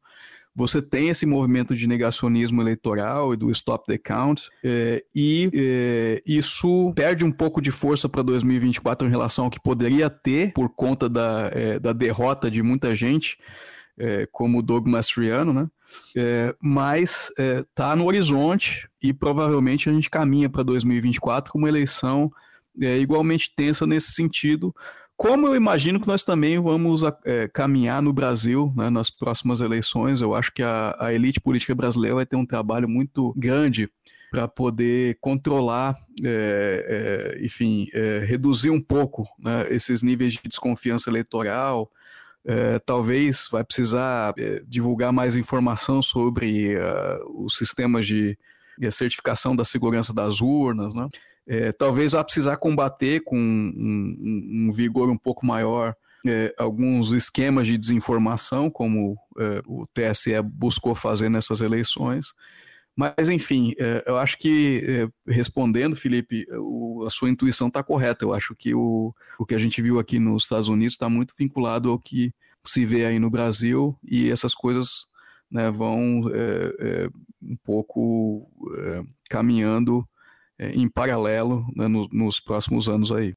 [0.56, 6.24] Você tem esse movimento de negacionismo eleitoral e do stop the count, é, e é,
[6.26, 10.70] isso perde um pouco de força para 2024 em relação ao que poderia ter por
[10.70, 13.38] conta da, é, da derrota de muita gente,
[13.98, 15.68] é, como o Doug Mastriano, né?
[16.16, 22.32] É, mas está no horizonte e provavelmente a gente caminha para 2024 com uma eleição
[22.82, 24.74] é, igualmente tensa nesse sentido,
[25.22, 30.20] como eu imagino que nós também vamos é, caminhar no Brasil né, nas próximas eleições,
[30.20, 33.88] eu acho que a, a, elite política brasileira vai ter um trabalho muito grande
[34.32, 41.08] para poder controlar, é, é, enfim, é, reduzir um pouco né, esses níveis de desconfiança
[41.08, 41.92] eleitoral.
[42.44, 48.36] É, talvez vai precisar é, divulgar mais informação sobre uh, os sistemas de,
[48.76, 51.08] de certificação da segurança das urnas, né?
[51.52, 55.94] É, talvez vá precisar combater com um, um vigor um pouco maior
[56.26, 62.28] é, alguns esquemas de desinformação, como é, o TSE buscou fazer nessas eleições.
[62.96, 68.24] Mas, enfim, é, eu acho que, é, respondendo, Felipe, o, a sua intuição está correta.
[68.24, 71.34] Eu acho que o, o que a gente viu aqui nos Estados Unidos está muito
[71.38, 72.32] vinculado ao que
[72.64, 75.06] se vê aí no Brasil e essas coisas
[75.52, 77.10] né, vão é,
[77.42, 78.50] um pouco
[79.30, 80.08] caminhando
[80.74, 83.34] em paralelo né, no, nos próximos anos aí.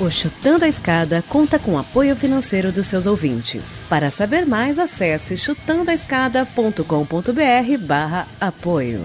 [0.00, 3.84] O Chutando a Escada conta com apoio financeiro dos seus ouvintes.
[3.88, 9.04] Para saber mais, acesse chutandoaescada.com.br barra apoio.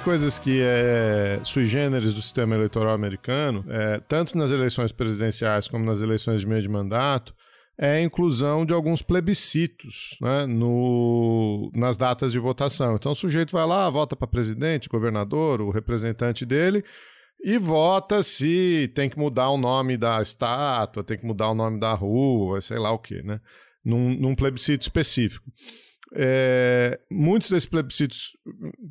[0.00, 5.84] Coisas que é sui generis do sistema eleitoral americano, é, tanto nas eleições presidenciais como
[5.84, 7.34] nas eleições de meio de mandato,
[7.78, 12.96] é a inclusão de alguns plebiscitos né, no, nas datas de votação.
[12.96, 16.82] Então o sujeito vai lá, vota para presidente, governador, o representante dele,
[17.42, 21.78] e vota se tem que mudar o nome da estátua, tem que mudar o nome
[21.78, 23.40] da rua, sei lá o quê, né?
[23.84, 25.50] Num, num plebiscito específico.
[26.12, 28.36] É, muitos desses plebiscitos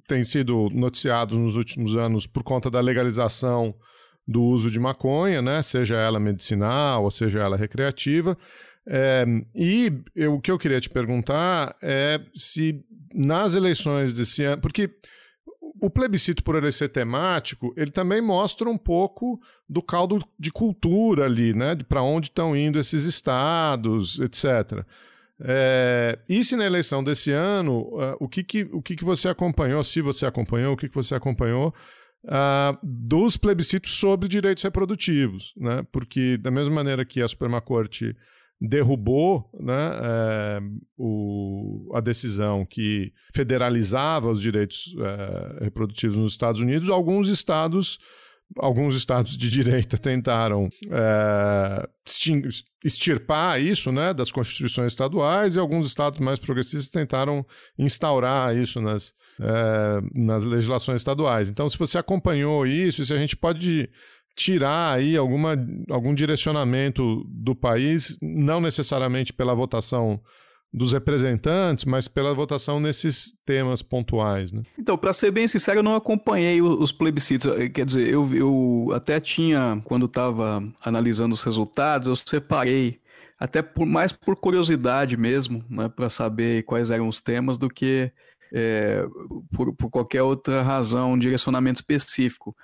[0.07, 3.75] têm sido noticiados nos últimos anos por conta da legalização
[4.27, 5.61] do uso de maconha, né?
[5.61, 8.37] seja ela medicinal ou seja ela recreativa.
[8.87, 14.61] É, e eu, o que eu queria te perguntar é se nas eleições desse ano.
[14.61, 14.89] Porque
[15.81, 21.25] o plebiscito, por ele ser temático, ele também mostra um pouco do caldo de cultura
[21.25, 21.75] ali, né?
[21.75, 24.85] De para onde estão indo esses estados, etc.
[25.41, 29.29] É, e se na eleição desse ano, uh, o, que, que, o que, que você
[29.29, 31.73] acompanhou, se você acompanhou, o que, que você acompanhou
[32.25, 35.53] uh, dos plebiscitos sobre direitos reprodutivos?
[35.55, 35.85] Né?
[35.91, 38.15] Porque, da mesma maneira que a Suprema Corte
[38.61, 40.59] derrubou né, é,
[40.97, 47.99] o, a decisão que federalizava os direitos é, reprodutivos nos Estados Unidos, alguns estados
[48.57, 51.89] alguns estados de direita tentaram é,
[52.83, 57.45] extirpar isso né, das constituições estaduais e alguns estados mais progressistas tentaram
[57.77, 61.49] instaurar isso nas, é, nas legislações estaduais.
[61.49, 63.89] Então, se você acompanhou isso, se a gente pode
[64.35, 65.55] tirar aí alguma,
[65.89, 70.19] algum direcionamento do país, não necessariamente pela votação
[70.71, 74.51] dos representantes, mas pela votação nesses temas pontuais.
[74.51, 74.61] Né?
[74.77, 77.51] Então, para ser bem sincero, eu não acompanhei os plebiscitos.
[77.59, 82.99] Eh, quer dizer, eu, eu até tinha, quando estava analisando os resultados, eu separei,
[83.39, 88.11] até por, mais por curiosidade mesmo, né, para saber quais eram os temas, do que
[88.53, 89.05] é,
[89.51, 92.55] por, por qualquer outra razão, um direcionamento específico.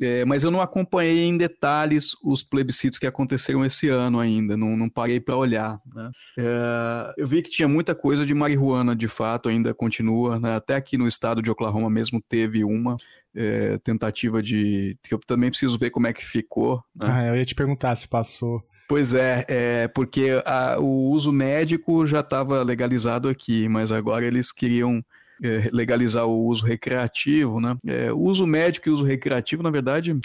[0.00, 4.76] É, mas eu não acompanhei em detalhes os plebiscitos que aconteceram esse ano ainda, não,
[4.76, 5.80] não parei para olhar.
[5.94, 6.10] Né?
[6.38, 10.38] É, eu vi que tinha muita coisa de marihuana, de fato, ainda continua.
[10.38, 10.54] Né?
[10.54, 12.96] Até aqui no estado de Oklahoma mesmo teve uma
[13.34, 14.96] é, tentativa de.
[15.10, 16.82] Eu também preciso ver como é que ficou.
[16.94, 17.08] Né?
[17.10, 18.62] Ah, eu ia te perguntar se passou.
[18.88, 24.52] Pois é, é porque a, o uso médico já estava legalizado aqui, mas agora eles
[24.52, 25.04] queriam
[25.42, 27.76] é, legalizar o uso recreativo, né?
[27.86, 30.18] É, o uso médico e o uso recreativo, na verdade,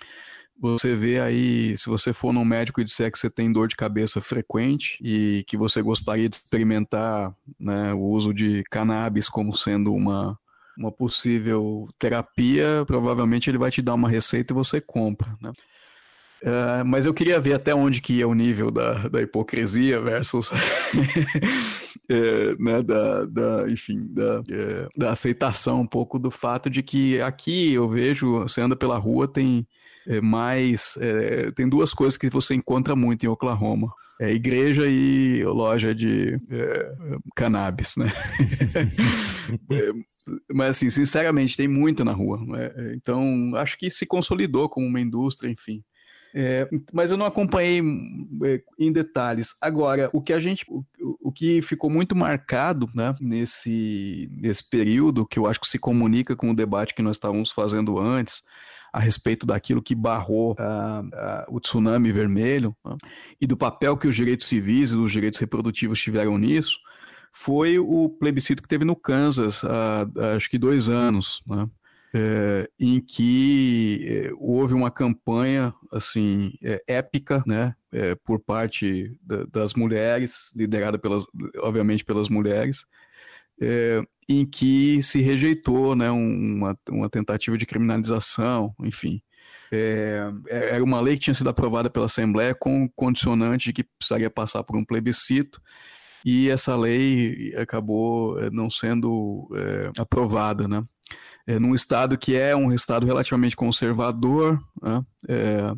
[0.60, 3.76] você vê aí, se você for num médico e disser que você tem dor de
[3.76, 9.92] cabeça frequente e que você gostaria de experimentar né, o uso de cannabis como sendo
[9.92, 10.38] uma,
[10.78, 15.52] uma possível terapia, provavelmente ele vai te dar uma receita e você compra, né?
[16.44, 20.50] Uh, mas eu queria ver até onde que ia o nível da, da hipocrisia versus
[22.10, 27.22] é, né, da, da, enfim, da, é, da aceitação um pouco do fato de que
[27.22, 29.68] aqui eu vejo, você anda pela rua, tem
[30.08, 30.98] é, mais,
[31.56, 33.94] tem duas coisas que você encontra muito em Oklahoma.
[34.20, 36.40] É igreja e loja de
[37.36, 38.08] cannabis, né?
[40.52, 42.40] Mas assim, sinceramente, tem muito na rua.
[42.46, 42.94] Né?
[42.96, 45.84] Então, acho que se consolidou como uma indústria, enfim.
[46.34, 47.82] É, mas eu não acompanhei
[48.44, 49.56] é, em detalhes.
[49.62, 50.84] Agora, o que a gente, o,
[51.20, 56.36] o, que ficou muito marcado, né, nesse, nesse período, que eu acho que se comunica
[56.36, 58.44] com o debate que nós estávamos fazendo antes,
[58.94, 60.54] a respeito daquilo que barrou
[61.48, 62.98] o tsunami vermelho né,
[63.40, 66.78] e do papel que os direitos civis e os direitos reprodutivos tiveram nisso,
[67.32, 69.64] foi o plebiscito que teve no Kansas
[70.36, 71.70] acho que dois anos, né?
[72.14, 79.46] É, em que é, houve uma campanha assim é, épica, né, é, por parte da,
[79.46, 81.26] das mulheres, liderada pelas,
[81.60, 82.86] obviamente pelas mulheres,
[83.62, 89.22] é, em que se rejeitou, né, uma, uma tentativa de criminalização, enfim.
[89.74, 94.30] É, era uma lei que tinha sido aprovada pela Assembleia com condicionante de que precisaria
[94.30, 95.62] passar por um plebiscito
[96.26, 99.50] e essa lei acabou não sendo
[99.98, 100.84] aprovada, né?
[101.52, 105.04] É, num estado que é um estado relativamente conservador, né?
[105.28, 105.74] é,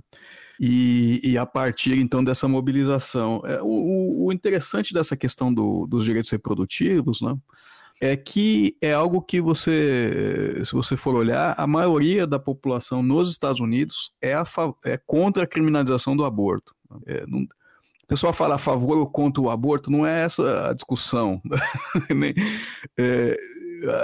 [0.59, 3.41] e, e, a partir então dessa mobilização.
[3.45, 7.35] É, o, o, interessante dessa questão do, dos direitos reprodutivos, né?
[7.99, 13.29] é que é algo que você, se você for olhar, a maioria da população nos
[13.29, 14.43] Estados Unidos é, a,
[14.85, 16.75] é contra a criminalização do aborto.
[17.07, 17.41] É, não,
[18.03, 21.41] o pessoal fala a favor ou contra o aborto, não é essa a discussão.
[22.99, 23.37] é,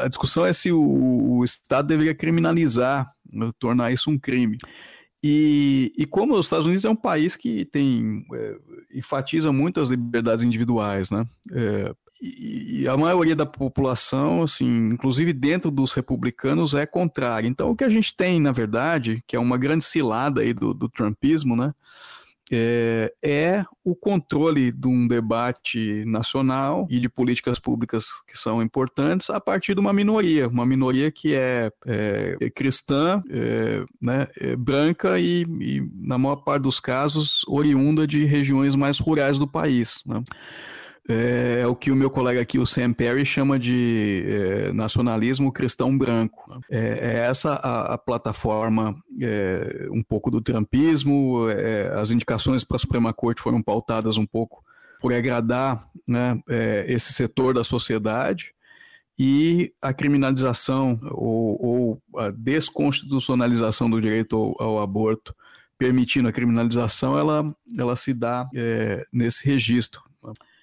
[0.04, 4.58] a discussão é se o, o Estado deveria criminalizar, né, tornar isso um crime.
[5.22, 8.56] E, e, como os Estados Unidos é um país que tem é,
[8.96, 11.26] enfatiza muito as liberdades individuais, né?
[11.52, 17.48] É, e, a maioria da população, assim, inclusive dentro dos republicanos, é contrária.
[17.48, 20.74] Então, o que a gente tem, na verdade, que é uma grande cilada aí do,
[20.74, 21.74] do trumpismo, né?
[22.52, 29.30] É, é, o controle de um debate nacional e de políticas públicas que são importantes
[29.30, 34.56] a partir de uma minoria, uma minoria que é, é, é cristã, é, né, é
[34.56, 40.04] branca e, e, na maior parte dos casos, oriunda de regiões mais rurais do país.
[40.06, 40.22] Né?
[41.10, 45.52] É, é, o que o meu colega aqui, o Sam Perry, chama de é, nacionalismo
[45.52, 46.62] cristão branco.
[46.70, 52.76] É, é essa a, a plataforma é, um pouco do trumpismo, é, as indicações para
[52.76, 54.64] a Suprema Corte foram pautadas um pouco
[55.02, 58.54] por agradar né, é, esse setor da sociedade
[59.18, 65.34] e a criminalização ou, ou a desconstitucionalização do direito ao, ao, aborto,
[65.78, 68.48] permitindo a criminalização, ela, ela se dá
[69.12, 70.09] nesse registro.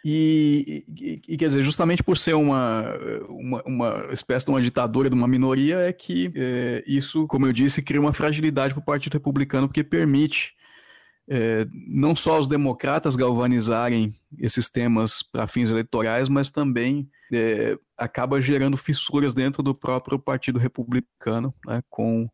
[0.08, 2.96] E, e, e, quer dizer, justamente por ser uma,
[3.28, 7.52] uma, uma, espécie de uma ditadura de uma minoria, é que é, isso, como eu
[7.52, 10.54] disse, cria uma fragilidade para o Partido Republicano, porque permite
[11.28, 18.40] é, não só os democratas galvanizarem esses temas para fins eleitorais, mas também é, acaba
[18.40, 22.30] gerando fissuras dentro do próprio Partido Republicano, né, com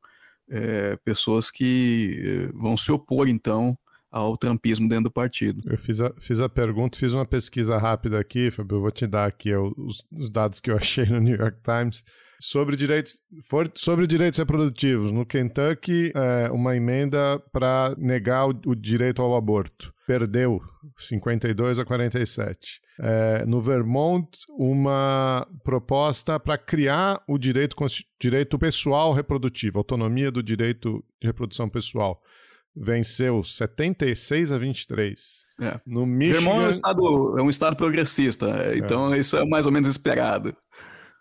[1.03, 3.75] pessoas que vão se opor, então,
[4.13, 5.63] ao trumpismo dentro do partido.
[5.65, 9.07] Eu fiz a, fiz a pergunta, fiz uma pesquisa rápida aqui, Fabio, eu vou te
[9.07, 12.05] dar aqui os, os dados que eu achei no New York Times
[12.39, 15.13] sobre direitos, for, sobre direitos reprodutivos.
[15.13, 19.95] No Kentucky, é, uma emenda para negar o, o, direito ao aborto.
[20.07, 20.61] Perdeu
[20.99, 22.81] 52 a 47.
[23.01, 27.77] É, no Vermont, uma proposta para criar o direito,
[28.21, 32.21] direito pessoal reprodutivo, autonomia do direito de reprodução pessoal
[32.75, 35.47] venceu 76 a 23.
[35.61, 35.81] É.
[35.87, 36.41] No Michigan...
[36.41, 38.79] Vermont é um, estado, é um estado progressista, é.
[38.79, 39.19] então é.
[39.19, 40.57] isso é mais ou menos esperado.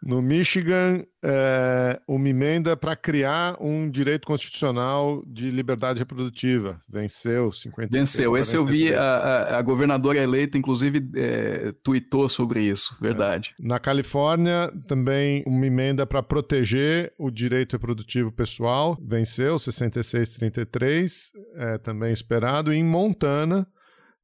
[0.03, 6.81] No Michigan, é, uma emenda para criar um direito constitucional de liberdade reprodutiva.
[6.89, 8.35] Venceu 50 Venceu.
[8.35, 12.97] Esse eu vi, a, a governadora eleita, inclusive, é, tweetou sobre isso.
[12.99, 13.53] Verdade.
[13.59, 13.67] É.
[13.67, 18.97] Na Califórnia, também uma emenda para proteger o direito reprodutivo pessoal.
[18.99, 22.73] Venceu 66-33, é, também esperado.
[22.73, 23.67] E em Montana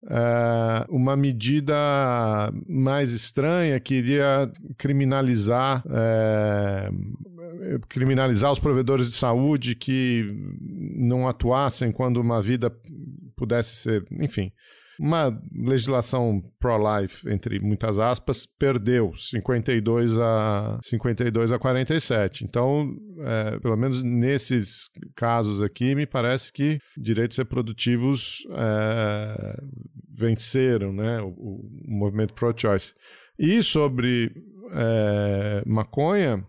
[0.04, 1.74] Uh, uma medida
[2.70, 10.24] mais estranha que iria criminalizar uh, criminalizar os provedores de saúde que
[10.96, 12.72] não atuassem quando uma vida
[13.36, 14.52] pudesse ser, enfim,
[15.00, 22.44] uma legislação pro-life, entre muitas aspas, perdeu 52 a, 52 a 47.
[22.44, 29.62] Então, é, pelo menos nesses casos aqui, me parece que direitos reprodutivos é,
[30.10, 32.94] venceram né, o, o movimento pro-choice.
[33.38, 34.32] E sobre
[34.72, 36.44] é, maconha,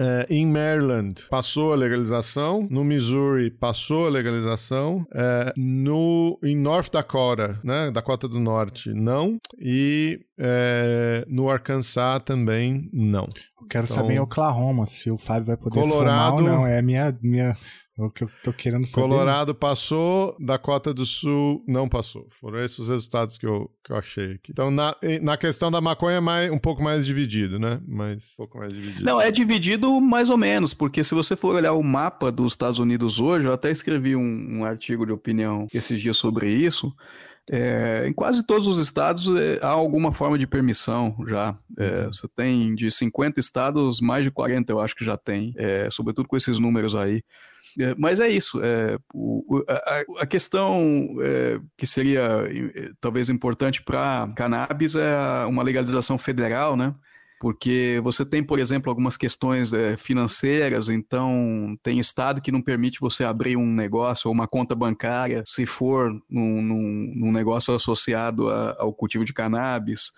[0.00, 6.90] é, em Maryland passou a legalização, no Missouri passou a legalização, é, no, em North
[6.90, 13.28] Dakota, né, Dakota do Norte, não, e é, no Arkansas também não.
[13.60, 16.66] Eu quero então, saber em Oklahoma se o Fábio vai poder Colorado, fumar ou não.
[16.66, 17.54] É minha, minha
[17.98, 19.02] é o que eu tô querendo saber.
[19.02, 22.26] Colorado passou, Dakota do Sul não passou.
[22.40, 24.52] Foram esses os resultados que eu, que eu achei aqui.
[24.52, 27.80] Então, na, na questão da maconha, é mais, um pouco mais dividido, né?
[27.86, 29.04] Mas um pouco mais dividido.
[29.04, 32.78] Não, é dividido mais ou menos, porque se você for olhar o mapa dos Estados
[32.78, 36.92] Unidos hoje, eu até escrevi um, um artigo de opinião esses dias sobre isso.
[37.52, 41.58] É, em quase todos os estados é, há alguma forma de permissão já.
[41.76, 45.90] É, você tem de 50 estados, mais de 40 eu acho que já tem, é,
[45.90, 47.22] sobretudo com esses números aí.
[47.78, 48.60] É, mas é isso.
[48.62, 52.20] É, o, a, a, questão é, que seria
[52.74, 56.94] é, talvez importante para cannabis é uma legalização federal, né?
[57.40, 63.00] Porque você tem, por exemplo, algumas questões é, financeiras, então tem estado que não permite
[63.00, 68.50] você abrir um negócio ou uma conta bancária se for num, num, num negócio associado
[68.50, 70.12] a, ao cultivo de cannabis.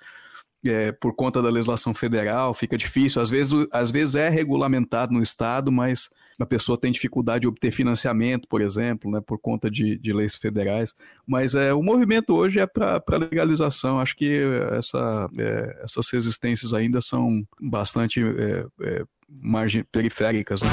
[0.64, 3.20] É, por conta da legislação federal, fica difícil.
[3.20, 6.08] Às vezes, às vezes é regulamentado no estado, mas
[6.40, 10.34] a pessoa tem dificuldade de obter financiamento, por exemplo, né, por conta de, de leis
[10.34, 10.94] federais.
[11.26, 14.00] Mas é, o movimento hoje é para legalização.
[14.00, 20.62] Acho que essa, é, essas resistências ainda são bastante é, é, margem, periféricas.
[20.62, 20.68] Né?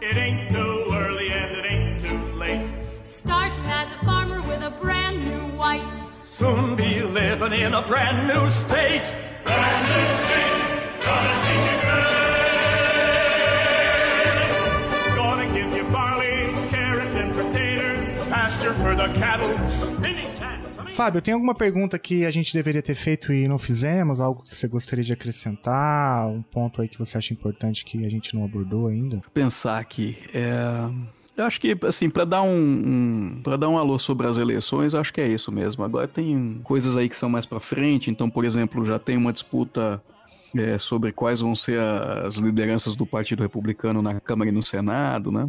[0.00, 2.64] It ain't too early and it ain't too late.
[3.02, 5.84] Starting as a farmer with a brand new wife.
[6.24, 9.12] Soon be living in a brand new state.
[20.98, 24.20] Fábio, tem alguma pergunta que a gente deveria ter feito e não fizemos?
[24.20, 26.26] Algo que você gostaria de acrescentar?
[26.26, 29.22] Um ponto aí que você acha importante que a gente não abordou ainda?
[29.32, 30.18] Pensar aqui.
[30.34, 30.90] É...
[31.38, 34.92] Eu acho que, assim, para dar um, um para dar um alô sobre as eleições,
[34.92, 35.84] acho que é isso mesmo.
[35.84, 38.10] Agora tem coisas aí que são mais para frente.
[38.10, 40.02] Então, por exemplo, já tem uma disputa
[40.56, 45.30] é, sobre quais vão ser as lideranças do Partido Republicano na Câmara e no Senado,
[45.30, 45.48] né?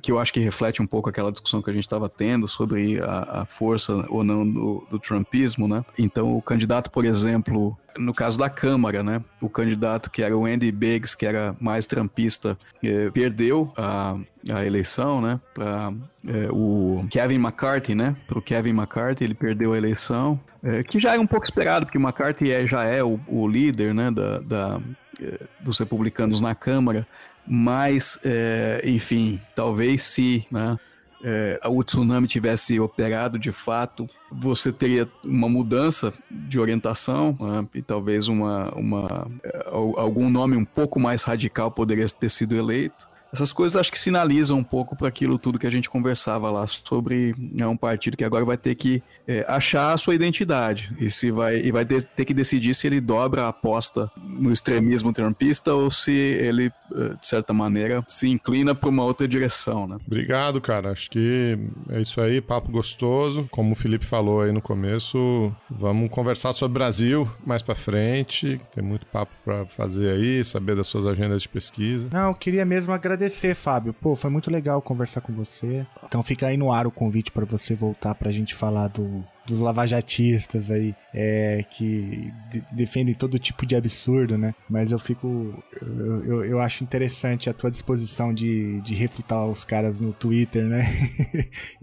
[0.00, 3.00] Que eu acho que reflete um pouco aquela discussão que a gente estava tendo sobre
[3.00, 5.84] a, a, força ou não do, do Trumpismo, né?
[5.98, 9.22] Então, o candidato, por exemplo, no caso da Câmara, né?
[9.40, 14.16] O candidato que era o Andy Biggs, que era mais trampista, é, perdeu a,
[14.52, 15.40] a eleição, né?
[15.54, 15.92] Para
[16.26, 18.16] é, o Kevin McCarthy, né?
[18.26, 21.86] Para o Kevin McCarthy, ele perdeu a eleição, é, que já era um pouco esperado,
[21.86, 24.10] porque o McCarthy é, já é o, o líder, né?
[24.10, 24.80] Da, da
[25.20, 27.06] é, dos republicanos na Câmara,
[27.46, 30.78] mas, é, enfim, talvez se, né?
[31.22, 37.82] é, o tsunami tivesse operado de fato, você teria uma mudança de orientação né, e
[37.82, 43.11] talvez uma, uma, é, algum nome um pouco mais radical poderia ter sido eleito.
[43.32, 46.66] Essas coisas acho que sinalizam um pouco para aquilo tudo que a gente conversava lá
[46.66, 51.10] sobre né, um partido que agora vai ter que é, achar a sua identidade e
[51.10, 55.14] se vai e vai ter, ter, que decidir se ele dobra a aposta no extremismo
[55.14, 59.96] trumpista ou se ele é, de certa maneira se inclina para uma outra direção, né?
[60.06, 60.90] Obrigado, cara.
[60.90, 61.58] Acho que
[61.88, 63.48] é isso aí, papo gostoso.
[63.50, 68.60] Como o Felipe falou aí no começo, vamos conversar sobre Brasil mais para frente.
[68.74, 72.10] Tem muito papo para fazer aí, saber das suas agendas de pesquisa.
[72.12, 73.92] Não, eu queria mesmo agradecer agradecer, Fábio.
[73.92, 75.86] Pô, foi muito legal conversar com você.
[76.04, 79.60] Então fica aí no ar o convite para você voltar pra gente falar do, dos
[79.60, 84.54] lavajatistas aí, é, que de, defendem todo tipo de absurdo, né?
[84.68, 85.62] Mas eu fico.
[85.80, 90.64] Eu, eu, eu, acho interessante a tua disposição de, de refutar os caras no Twitter,
[90.64, 90.82] né?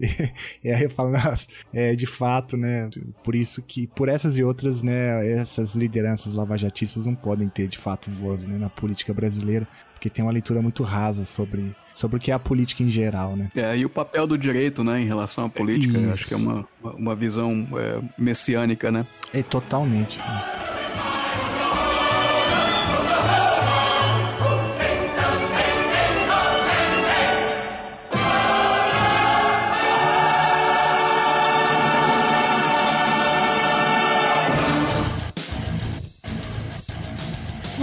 [0.64, 2.88] e aí eu falo, nossa, é, de fato, né?
[3.22, 5.32] Por isso que, por essas e outras, né?
[5.32, 9.66] Essas lideranças lavajatistas não podem ter de fato voz né, na política brasileira
[10.00, 13.36] porque tem uma leitura muito rasa sobre, sobre o que é a política em geral,
[13.36, 13.48] né?
[13.54, 16.66] É, e o papel do direito, né, em relação à política, acho que é uma,
[16.82, 19.06] uma visão é, messiânica, né?
[19.32, 20.18] É, totalmente.
[20.18, 20.69] Né?